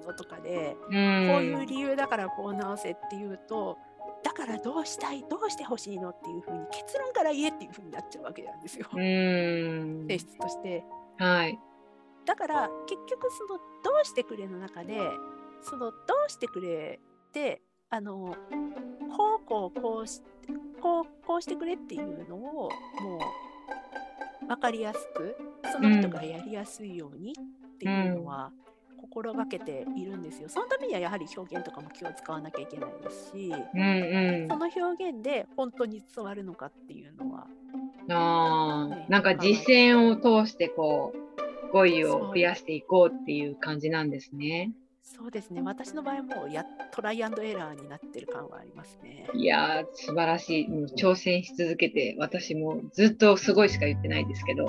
[0.00, 3.78] のとかで、うん、こういう理由だからこう直せっていうと
[4.22, 10.84] だからどうしたいどうしてほしいのっていうふうに結論から言えっていうふうになっちゃうわけなんですよ、性質として。
[11.18, 11.58] はい、
[12.26, 14.98] だから結局その「どうしてくれ」の中で
[15.62, 15.96] その「ど
[16.26, 18.36] うしてくれ」ってあの
[19.16, 20.22] こうこうこうし
[20.80, 22.70] こうこうしてくれっていうのをも
[24.42, 25.36] う分かりやすく
[25.72, 28.52] その人がやりやすいようにっていうのは、
[29.10, 30.48] 心がけているんですよ。
[30.48, 37.46] そのためにはやはり表現とかも気を使わなきゃいけないですし、うんうん、その表現で本当に伝わるのかっていうのは。
[38.08, 41.12] あね、なんか実践を通してこ
[41.68, 44.72] う語彙を増やしていこうっていう感じなんですね。
[45.02, 49.28] そうですね私の場合もやトライアンドエラーになってる感はありますね。
[49.34, 54.66] いやー素晴らしい挑戦し続けて私もずっとすごいしか言ってないですけど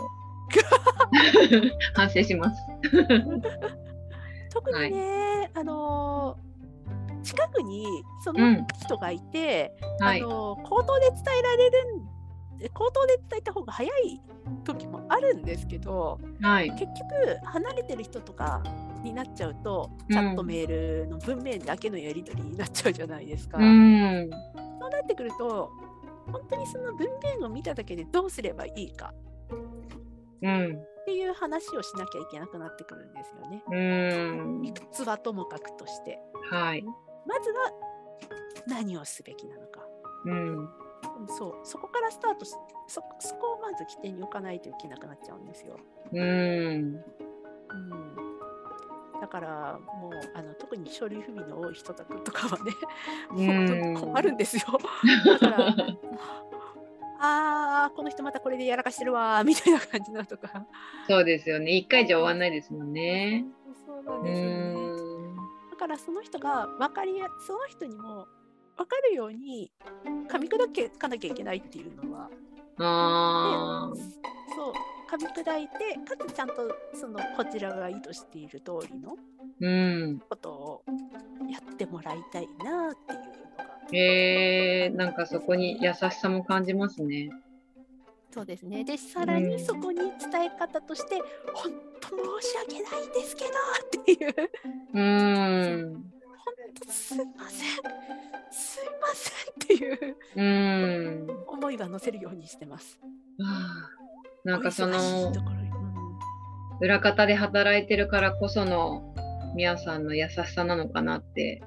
[1.94, 2.60] 反省します。
[4.52, 7.86] 特にね、はい、あのー、近くに
[8.24, 8.40] その
[8.84, 11.72] 人がいて、うんはい、あのー、口頭で伝えられる
[12.74, 14.22] 口頭で伝えた方が早い
[14.64, 18.62] 時もあるんですけど、はい、結局離れてる人とか
[19.04, 23.58] になっちゃうと、チャットメールの文面だけのやり取りになっちゃうじゃないですか。
[23.58, 24.30] うん、
[24.80, 25.72] そうなってくると
[26.32, 29.14] 本当にその文面を見ただけでどうすればいいか、
[30.42, 30.80] うん、
[31.12, 33.64] っていう話をしなきゃいけなくなってくるんですよね。
[33.70, 36.84] うん理屈はともかくとして、はい、
[37.28, 37.72] まずは
[38.66, 39.82] 何をすべきなのか。
[40.26, 40.70] うん
[41.28, 42.52] そうそこからスタートし
[42.88, 45.78] そそこをまず起点に置かないといけなくなっちゃうんですよ。
[46.14, 47.04] うん、うん
[49.20, 52.72] だからもうあの特に書類不備の多い人とかはね
[54.00, 54.64] 困るんですよ。
[55.40, 55.76] だから
[57.24, 60.66] ああこの人またこれでやらかしてるわ みたいな感じなとか。
[61.08, 63.46] そうですよね一回じゃ終わんないですもんね。
[63.86, 64.82] そうなんですよね。
[65.72, 68.28] だからその人が分かりやその人にも
[68.78, 69.72] 分かるように
[70.28, 72.30] 噛み砕けかなきゃいけないっていうのは。
[72.80, 73.92] あ
[74.56, 74.74] そう
[75.12, 76.56] 噛み砕いてかつちゃんと
[76.94, 79.18] そのこちらが意図している通りの
[80.30, 80.84] ことを
[81.50, 83.41] やってもらいたいなっていう。
[83.94, 87.30] へえー、なんかそこに優しさも感じますね。
[88.34, 88.84] そうですね。
[88.86, 91.22] で、さらにそこに伝え方として、うん、
[91.54, 92.10] 本当
[92.42, 94.36] 申し訳ないんですけどっていう。
[94.94, 95.94] うん。
[95.94, 98.12] 本当すいません。
[98.52, 103.00] すいませんっていううん思いは乗せるようにしてます。
[104.44, 105.32] なんかその、
[106.82, 109.14] 裏方で働いてるからこその
[109.56, 111.62] 皆さんの優しさなのかなって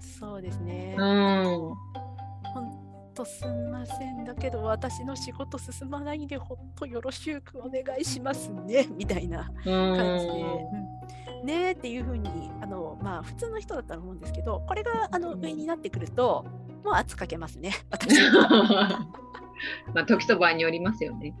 [0.00, 0.94] そうですね。
[0.98, 1.74] うん。
[2.54, 4.24] 本当すみません。
[4.24, 8.86] だけど私の仕事進まないんでほっとよろしくお願いしますね。
[8.96, 10.32] みたいな感じで、
[11.40, 16.44] うん、ねっていうふうにあのまあ普通の人だったら思うんですけどこれがあの上になってくると
[16.84, 17.72] もう圧かけますね。
[17.90, 18.16] 私。
[18.30, 19.06] は。
[19.94, 21.34] まあ時と場合によりますよね。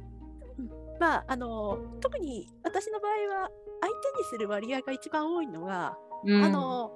[0.98, 3.50] まああの特に私の場合は
[3.80, 6.90] 相手にする割合が一番多いのが、うん、あの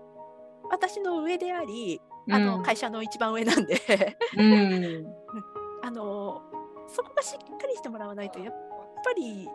[0.71, 2.01] 私の上であり、
[2.31, 3.81] あの会社の一番上なんで。
[4.37, 5.07] うん、
[5.83, 6.43] あの
[6.87, 8.55] そこがしっかりしてもらわないとやっ
[9.05, 9.49] ぱり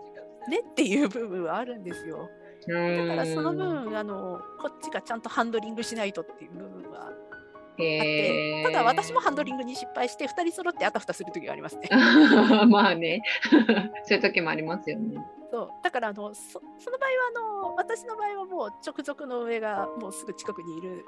[0.50, 2.30] ねっていう部分はあるんですよ。
[2.68, 2.74] だ
[3.08, 8.64] からその分あのこっちがちゃんとハンドリングしないとっていう部分はあって。
[8.66, 11.88] ただ私もハンドリングに失敗して2人揃ってあたふたする時がありますね。
[12.68, 13.22] まあね。
[14.04, 15.24] そういう時もありますよね。
[15.52, 15.70] そう。
[15.84, 21.06] だからあのそその場合はあの私の場合はもう直属の上がもうすぐ近くにいる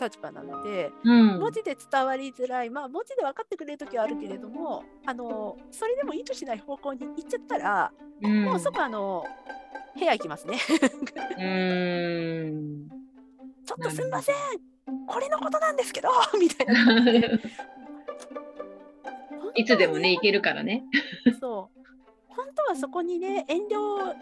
[0.00, 2.70] 立場なので、うん、文字で伝わりづらい。
[2.70, 9.24] まあ文字で分かってくれる時はあるけれどもあのそれでも意図しない方向に行っちゃったら、うん、もう即あの
[9.98, 10.58] 部屋行きますね。
[11.38, 12.88] うん。
[13.64, 14.34] ちょっとすみません。
[15.06, 16.08] これのことなんですけど
[16.40, 16.82] みたいな。
[19.54, 20.84] いつでもね行けるからね。
[21.40, 21.77] そう
[22.68, 24.14] はそこにね遠慮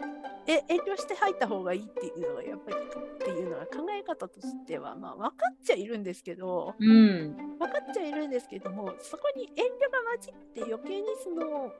[0.47, 11.71] え遠慮して入った方がいいっていうのはやっぱりっていうのは考え方としてはまあ分かっちゃいるんですけど、うん、分かっちゃいるんですけどもそこに遠慮が混じって余計にその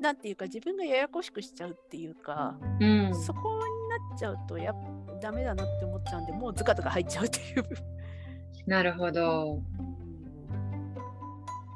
[0.00, 7.64] なんていうか自分がややこしくしちゃうっていうか、うん、そこになっちゃうとやっぱダメだなって思っちゃうんでもうズカズカ入っちゃうっていう
[8.66, 9.62] なるほど。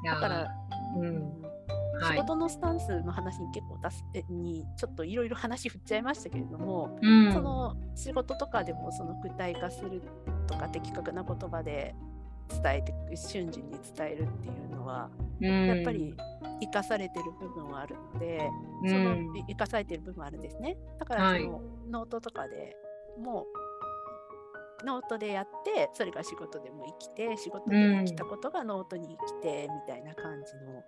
[0.05, 0.47] だから、
[0.99, 1.42] うん
[2.03, 10.03] 仕事のスタンスの話に結構出すにちょっといろいろ話振っちゃいましたけれども、うん、その仕事とかでもその具体化する
[10.47, 11.95] とか的確な言葉で
[12.49, 15.09] 伝えて瞬時に伝えるっていうのは、
[15.41, 16.15] うん、やっぱり
[16.61, 18.49] 生かされてる部分はあるので、
[18.85, 19.17] うん、その
[19.49, 20.77] 生かされてる部分はあるんですね。
[20.99, 22.77] だからその、ノートとかで
[23.19, 23.47] もう
[24.85, 30.83] ノートでやってそれが仕事でも生きて仕事で生きたことがノートに生きてみたいな感じの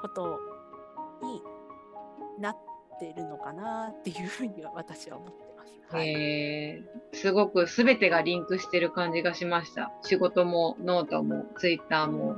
[0.00, 0.38] こと
[1.22, 1.42] に
[2.40, 2.56] なっ
[2.98, 5.94] てるのかなっていうふうには私は思ってます。
[5.94, 9.92] はい、えー、すごく全てがリンクしてる感じがしました。
[10.02, 12.36] 仕事もノートもツイッターも。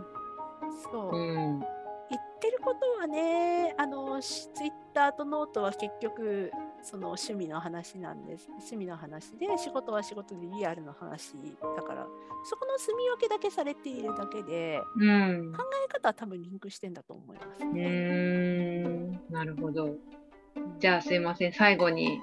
[0.93, 1.65] そう、うん
[2.11, 6.51] 言ってることはねあのツイッターとノートは結局
[6.83, 8.49] その趣味の話なんです。
[8.49, 11.35] 趣味の話で仕事は仕事でリアルの話
[11.77, 12.07] だから
[12.45, 18.83] そこの住み分けだけされているだけで、うん、考え方は多分リンクしてんだと思いますね。
[18.85, 19.21] うん。
[19.31, 19.95] なるほど。
[20.79, 21.53] じゃあすいません。
[21.53, 22.21] 最後に、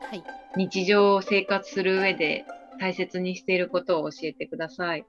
[0.00, 0.24] はい、
[0.56, 2.44] 日常生活する上で
[2.78, 5.06] 大切にしていることを教えてください。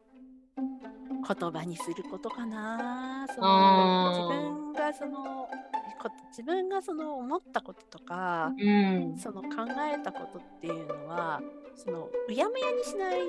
[1.27, 3.25] 言葉にすることかな。
[3.33, 5.49] その自分がその
[6.29, 9.49] 自分がその思ったこととか、うん、その考
[9.93, 11.41] えたことっていうのは
[11.75, 13.19] そのうやむやにしない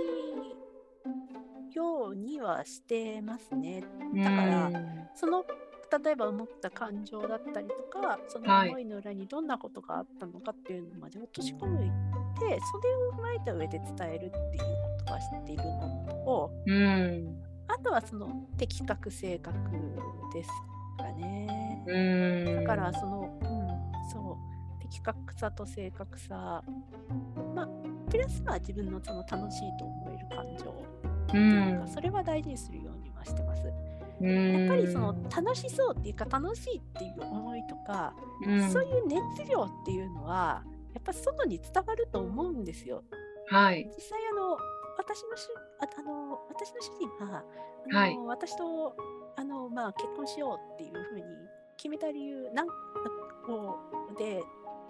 [1.73, 3.85] ようにはしてますね。
[4.15, 5.45] だから、うん、その
[6.05, 11.79] 例えば思った感情だったりとかその思いの裏にどんなことがあったのかっていうのまで落とし込む
[12.39, 14.63] てそれを踏まえた上で伝えるっていう
[14.99, 19.57] ことは知っているのと、うん、あとはその的確性格
[20.35, 20.51] です
[20.99, 21.46] かね。
[21.87, 24.57] だからその、うん、そう。
[24.89, 26.63] 的確さと正確さ、
[27.55, 27.69] まあ、
[28.09, 30.87] プラスは自分のその楽しいと思える感情。
[31.27, 33.65] っていうか、それは大事にするようにはしてます。
[34.21, 38.15] やっぱりその楽しそうっていうか楽しいっていう思いとか、
[38.71, 40.63] そういう熱量っていうのは
[40.95, 43.03] やっぱ外に伝わると思うんですよ。
[43.49, 44.57] はい、実際あの
[44.97, 45.49] 私のし
[45.81, 47.45] ああの私の主人があ
[47.93, 48.97] の、はい、私と
[49.37, 51.23] あの、まあ、結婚しようっていうふうに
[51.77, 52.67] 決めた理由なん
[53.47, 53.77] こ
[54.15, 54.43] うで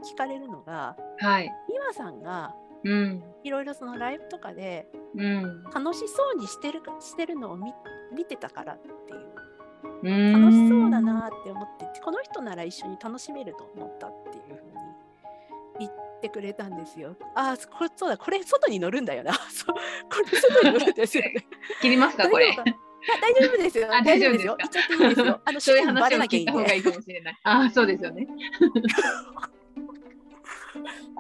[0.05, 7.73] 聞かれるのが、はい、美和さんが、うん、いろいろそのライブとかで、うん、楽しそうにしてるしてるのを見
[8.15, 9.27] 見てたからっていう。
[10.03, 17.17] 楽しそうだなって思ってこの人なら一緒に楽しめると思ったっていうふうに言ってくれたんですよ。
[17.35, 19.33] ああ、そうだ、これ外に乗るんだよな。
[19.51, 21.47] そうこれ外に乗るんですよね。
[21.81, 22.55] 切りますか、これ。
[23.21, 23.89] 大丈夫ですよ。
[23.89, 24.57] 大丈夫ですよ。
[24.59, 25.41] 言っちゃっていいですよ。
[25.45, 27.39] あの、 そういう話を聞いた方がいいかもしれない。
[27.45, 28.27] あ、そうですよね。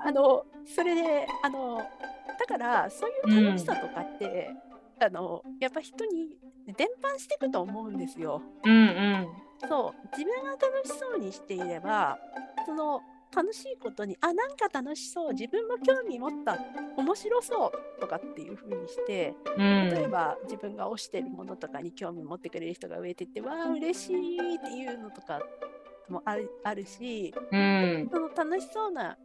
[0.04, 1.78] あの、それで、あの、
[2.38, 4.50] だから、そういう楽しさとかって、
[5.00, 8.42] うん、あの、やっぱ人に伝播していくと思うんですよ。
[8.64, 9.28] うんうん。
[9.68, 12.18] そう、自分が楽しそうにしていれば、
[12.66, 13.02] その
[13.36, 16.58] 楽しいことにあなんか楽しそう自分も興味持った
[16.96, 17.66] 面白そ
[17.98, 25.40] うとかっていう風にして、うん、例えば自分が推してるものとかに興味持ってくれる人が増えてってわあ嬉しいっていうのとか
[26.08, 29.18] もあるあるし、うん、その楽しそうな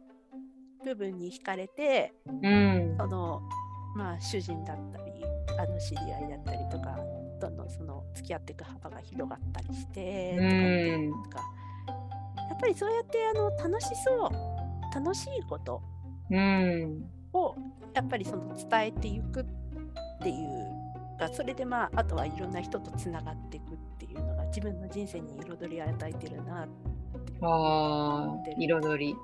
[0.84, 3.40] 部分に惹かれて、うん、その
[3.96, 5.24] まあ主人だったり
[5.58, 6.98] あの知り合いだったりとか
[7.40, 10.36] どんどんその付き合っていく幅が広がったりして
[11.24, 11.38] とか。
[11.38, 11.62] とか
[12.48, 15.82] やっぱりそうやってあの楽しそう楽しいこと
[17.32, 17.56] を
[17.94, 19.44] やっぱりその伝えていくっ
[20.22, 26.70] ていうかそれでまああとはいろんな人とつながっていくっていうのが自分の人生に彩りを与えてるなって
[27.40, 29.16] 思って彩り。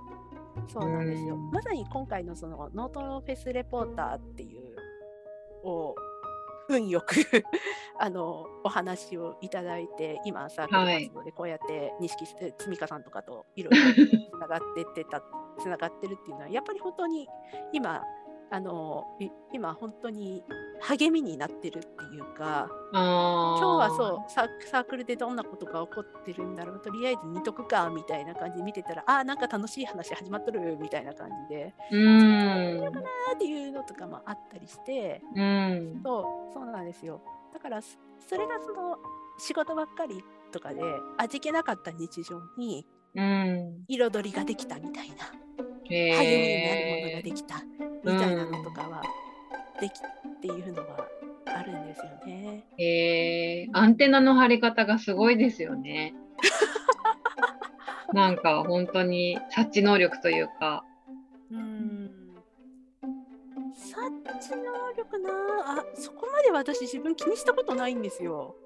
[0.66, 4.74] そうなんですよ、まさに今回のそのノートフェスレポーターっていう
[5.62, 5.94] を
[6.68, 7.14] 運よく
[7.98, 13.94] あのお話をいただいて今サークル活動でこうやって錦つみかさんとかといろいろ
[14.36, 15.22] つながってってた
[15.58, 17.28] つながってるっていうのはやっぱり本当に
[17.72, 18.02] 今
[18.51, 19.05] あの
[19.53, 20.42] 今本当に
[20.80, 23.01] 励みになってるっていうか今
[23.61, 32.84] 日はそうサークルでどんなことが起こってるんだろうとりあえず見とくかみたいな感じで見てたらあなんか楽しい話始まっとるみたいな感じでうん。
[32.84, 33.01] かな
[33.34, 36.01] っていうのとかもあったりしてうん。
[36.03, 37.20] そうそうなんですよ。
[37.53, 37.90] だからそ
[38.36, 38.96] れがその
[39.38, 40.22] 仕事ばっかり
[40.53, 40.80] とかで
[41.18, 42.86] 味気なかった日常に
[43.88, 45.16] 彩りができたみたいな。
[45.90, 47.62] 励みになるものができた
[48.05, 49.03] みたいなのとかは
[49.80, 51.07] できっていうのは
[51.46, 52.64] あるんですよね。
[52.76, 56.14] へえー、アンテナの張り方がすごいですよね。
[58.12, 60.84] なんか本当に察知能力というか。
[61.51, 62.11] うん
[63.74, 64.62] 察知能
[64.96, 65.30] 力な
[65.80, 68.57] あそこまで私自分気にしたことないんですよ。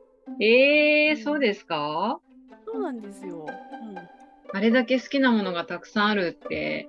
[0.41, 2.21] えー、そうですか？
[2.67, 3.47] そうなんですよ。
[3.47, 3.99] うん、
[4.57, 6.89] あれだけ好きなものがたくさんあるって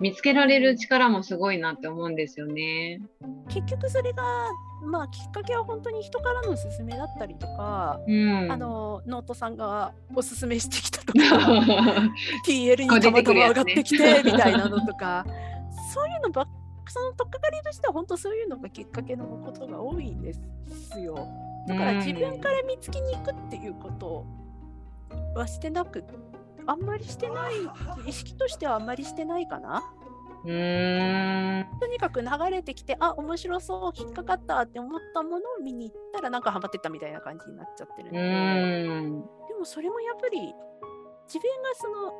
[0.00, 3.00] 見つけられる力もすごいなって思うんですよね。
[3.48, 4.22] 結局それが
[4.84, 11.18] まあきっかけは本当に人からの勧めだったりとか、うん、あのノートさんがおすすめしてきたとか
[12.46, 15.24] TL にたまたま上がってきてみたいなのとか
[15.94, 16.48] そういうのばっ
[16.88, 21.14] そのとっかかりとしては本当そういうのがきっかけのことが多いんですよ。
[21.66, 24.26] だから自分から見つけに行くっていうこと
[25.34, 26.04] はしてなく
[26.66, 27.54] あんまりしてない
[28.06, 29.82] 意識としてはあんまりしてないかな？
[30.44, 31.66] うん。
[31.80, 38.18] とにかく流れてきてあ面白そう引っかかったって思ったものを見に行ったらなんかハマってったみたいな感じになっちゃってるので。
[39.48, 40.54] でもそれもやっぱり
[41.26, 42.12] 自分がその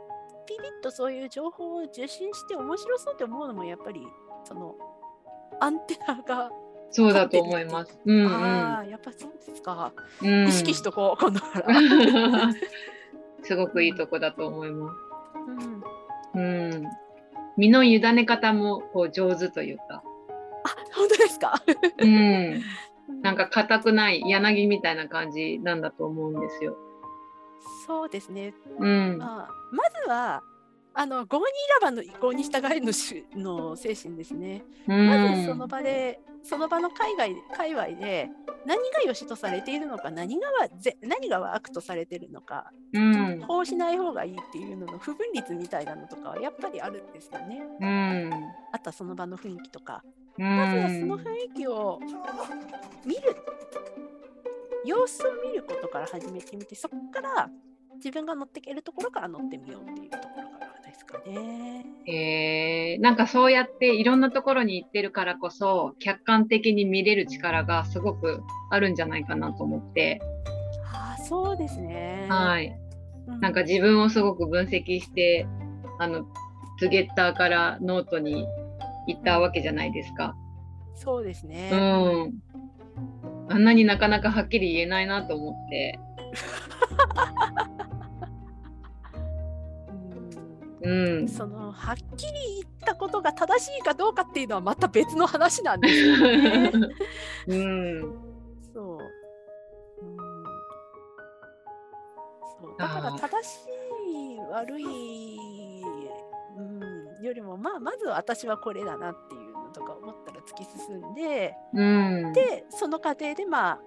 [0.47, 4.07] ピリッとそういう情報を受信して面白そうって思うのもやっぱり
[4.45, 4.75] その
[5.61, 6.51] アンテナが
[6.91, 7.99] そうだと思います。
[8.05, 9.93] うんうん、ああやっぱそうですか、
[10.23, 11.67] うん、意識しとこう今度から
[13.45, 14.97] すごくいいとこだと思います。
[16.35, 16.85] うん、うん、
[17.57, 20.03] 身の委ね方もこう上手というか。
[20.67, 21.63] あ本当ですか？
[21.99, 22.63] うん。
[23.23, 26.77] なんか硬くない柳みたいな感じなんだと思うんですよ。
[27.87, 28.55] そうですね。
[28.79, 29.19] うん。
[29.19, 30.43] まあ、まずは
[30.95, 31.47] あの郷にい
[31.81, 32.93] らばの意向に従いの
[33.37, 34.65] の精神ですね。
[34.87, 38.31] まずその場でその場の海外界隈で
[38.67, 40.47] 何が良しとされているのか何が
[40.79, 47.63] ぜ何が悪とされているのか、うん、こうしない方がいいっていうのの不分率みたいなのとかはやっぱりあるんですよね。
[47.81, 48.33] うん、
[48.73, 50.03] あとはその場の雰囲気とか、
[50.39, 51.99] うん、まずはその雰囲気を
[53.05, 53.37] 見る。
[54.85, 57.49] 様子を見ることから始めてみてそこから
[57.97, 60.44] 自分が乗っていけるところから乗ってみようっていうところ
[61.19, 61.85] かね。
[62.07, 70.21] えー、なんかそうやっていろんなところに行ってるからこそ客観的に見れる力がすごくあるんじゃないかなと思って。
[70.93, 72.27] あそうですね。
[72.29, 72.77] はい、
[73.27, 75.47] うん、なんか自分をすごく分析して
[75.99, 76.27] あの
[76.79, 78.47] ツゲッターからノートに
[79.07, 80.37] 行ったわけじゃないですか。
[80.95, 81.71] そうですね。
[81.73, 82.35] うん。
[83.49, 85.99] あんなになかなかはっきり言えないなと思って。
[90.85, 92.33] うん、そのはっきり
[92.63, 96.73] 言ったことが正しいかどうかっていうのはまた別の話なんですよね。
[97.49, 98.01] うん、
[98.73, 98.99] そう、
[100.03, 100.17] うん、
[102.61, 102.77] そう。
[102.79, 104.85] だから正しい悪い、
[106.57, 106.63] う
[107.21, 113.81] ん、よりもまあまず私はこれだなっていうのとか思ったら突き進んで、うん、でその過程でまあ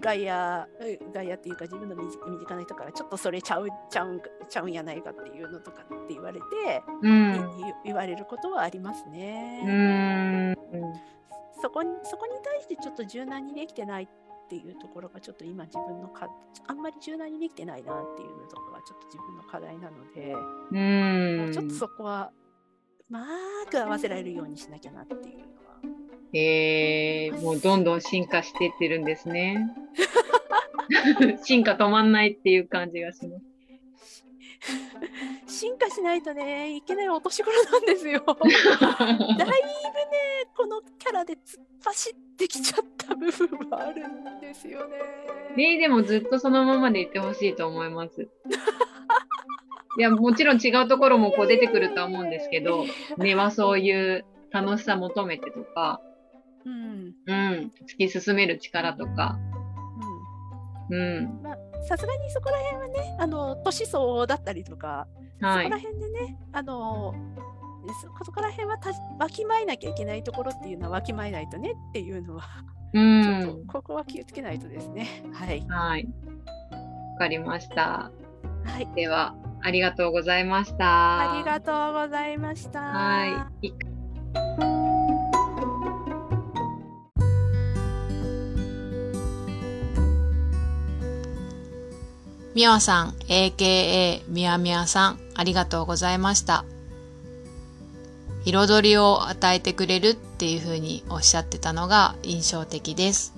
[0.00, 0.66] 外野
[1.12, 10.56] 外野っていうか自分の身近な人からちょっとそれちゃうちゃうんちゃうんやないかっていうのとかって言われて、うん、言われることはありますね。
[11.62, 14.08] そこにそこに対してちょっと柔軟にできてないっ
[14.48, 16.28] ていうところがちょっと今自分のか
[16.66, 20.34] あんまり柔軟にできてないなっていうのとかはちょっと自分の課題なので、
[20.72, 21.52] うん。
[21.52, 22.32] ちょっとそこは
[23.08, 23.26] うま
[23.70, 25.44] く合わせられるようにしなきゃなっていう
[26.34, 29.74] えー、もうどんどん進化していってるんですね。
[31.44, 33.44] 進化止まんないっていう感じがします。
[35.46, 38.24] 進化しないとねいけないお年頃なんですよ。
[38.26, 39.44] だいぶね
[40.56, 44.98] このキャラで突っ走ってきちゃった部分はあるんですよね。
[45.56, 48.28] ねでもずっとそのままでいってほしいと思います。
[49.98, 52.84] いやもちろん違うところもこう出てくるとは思うんですけど
[53.16, 56.00] 根はそういう楽しさ求めてとか
[56.64, 59.38] うん、うん、突き進める力とか。
[60.90, 61.56] うん、まあ
[61.86, 65.06] さすがにそこら辺はねあの年相だったりとか、
[65.40, 67.14] はい、そこら辺でねあの
[68.24, 72.44] そこら辺はたわきまえなきゃいけないところっていうのはわきまえないとねっていうのは、
[72.94, 75.22] うん、ちょっとここは気をつけないとですね。
[75.32, 75.64] はい。
[75.68, 76.08] はい。
[77.12, 78.10] わかりました。
[78.64, 78.88] はい。
[78.94, 81.32] ではありがとうございました。
[81.32, 82.80] ありがとうございました。
[82.80, 84.73] はい。
[92.54, 96.64] みわさん、AKA みやみやさん、ありがとうございました。
[98.44, 103.34] 彩りを与えてくれるっていうふうにおっしゃってたのが印象的です。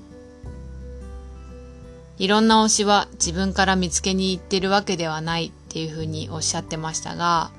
[2.18, 7.50] いろんな推しは自分から見つけに行ってるわけではないっていうふうにおっしゃってましたが、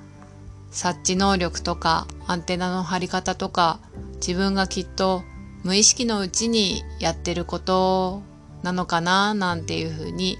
[0.70, 3.80] 察知能力とかアンテナの張り方とか
[4.18, 5.24] 自分がきっと
[5.64, 8.22] 無意識のうちにやってること
[8.62, 10.38] なのかななんていうふうに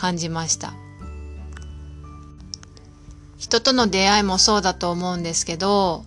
[0.00, 0.72] 感じました。
[3.36, 6.06] 人との出会いもそうだと思うんですけど、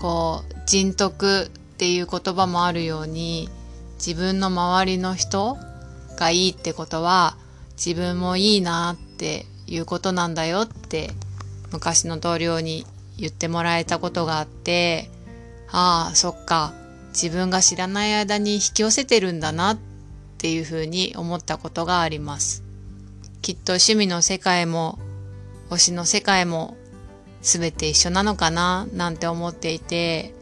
[0.00, 3.50] こう、人徳っていう言葉もあるように、
[3.96, 5.58] 自分の周りの人
[6.16, 7.36] がいいってことは、
[7.76, 11.10] 自分もいいなっていうことなんだよって
[11.72, 12.86] 昔の同僚に
[13.18, 15.10] 言ってもらえたことがあって、
[15.70, 16.72] ああ、そっか。
[17.12, 19.78] 自分が知らない間に引き寄せてるんだなっ
[20.38, 22.63] ていうふうに思ったことがあります。
[23.44, 24.98] きっと趣味の世界も
[25.68, 26.78] 推しの世界も
[27.42, 30.34] 全て一緒なのかななんて思っていて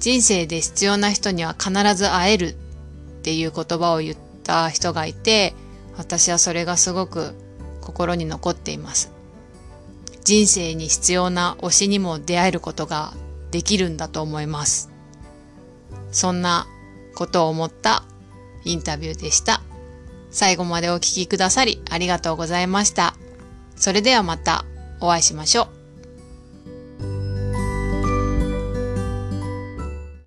[0.00, 2.52] 人生で必要な人には必ず会えるっ
[3.22, 5.54] ていう言葉を言った人がいて
[5.96, 7.34] 私はそれがすごく
[7.80, 9.12] 心に残っています。
[10.24, 13.12] 人生に必要な推しにも出会えることが
[13.52, 14.90] できるんだと思います。
[16.10, 16.66] そんな
[17.14, 18.02] ことを思った
[18.64, 19.62] インタビューでした。
[20.38, 23.16] 最後までお聴きくださりありがとうございました。
[23.74, 24.64] それではまた
[25.00, 25.77] お会いしましょう。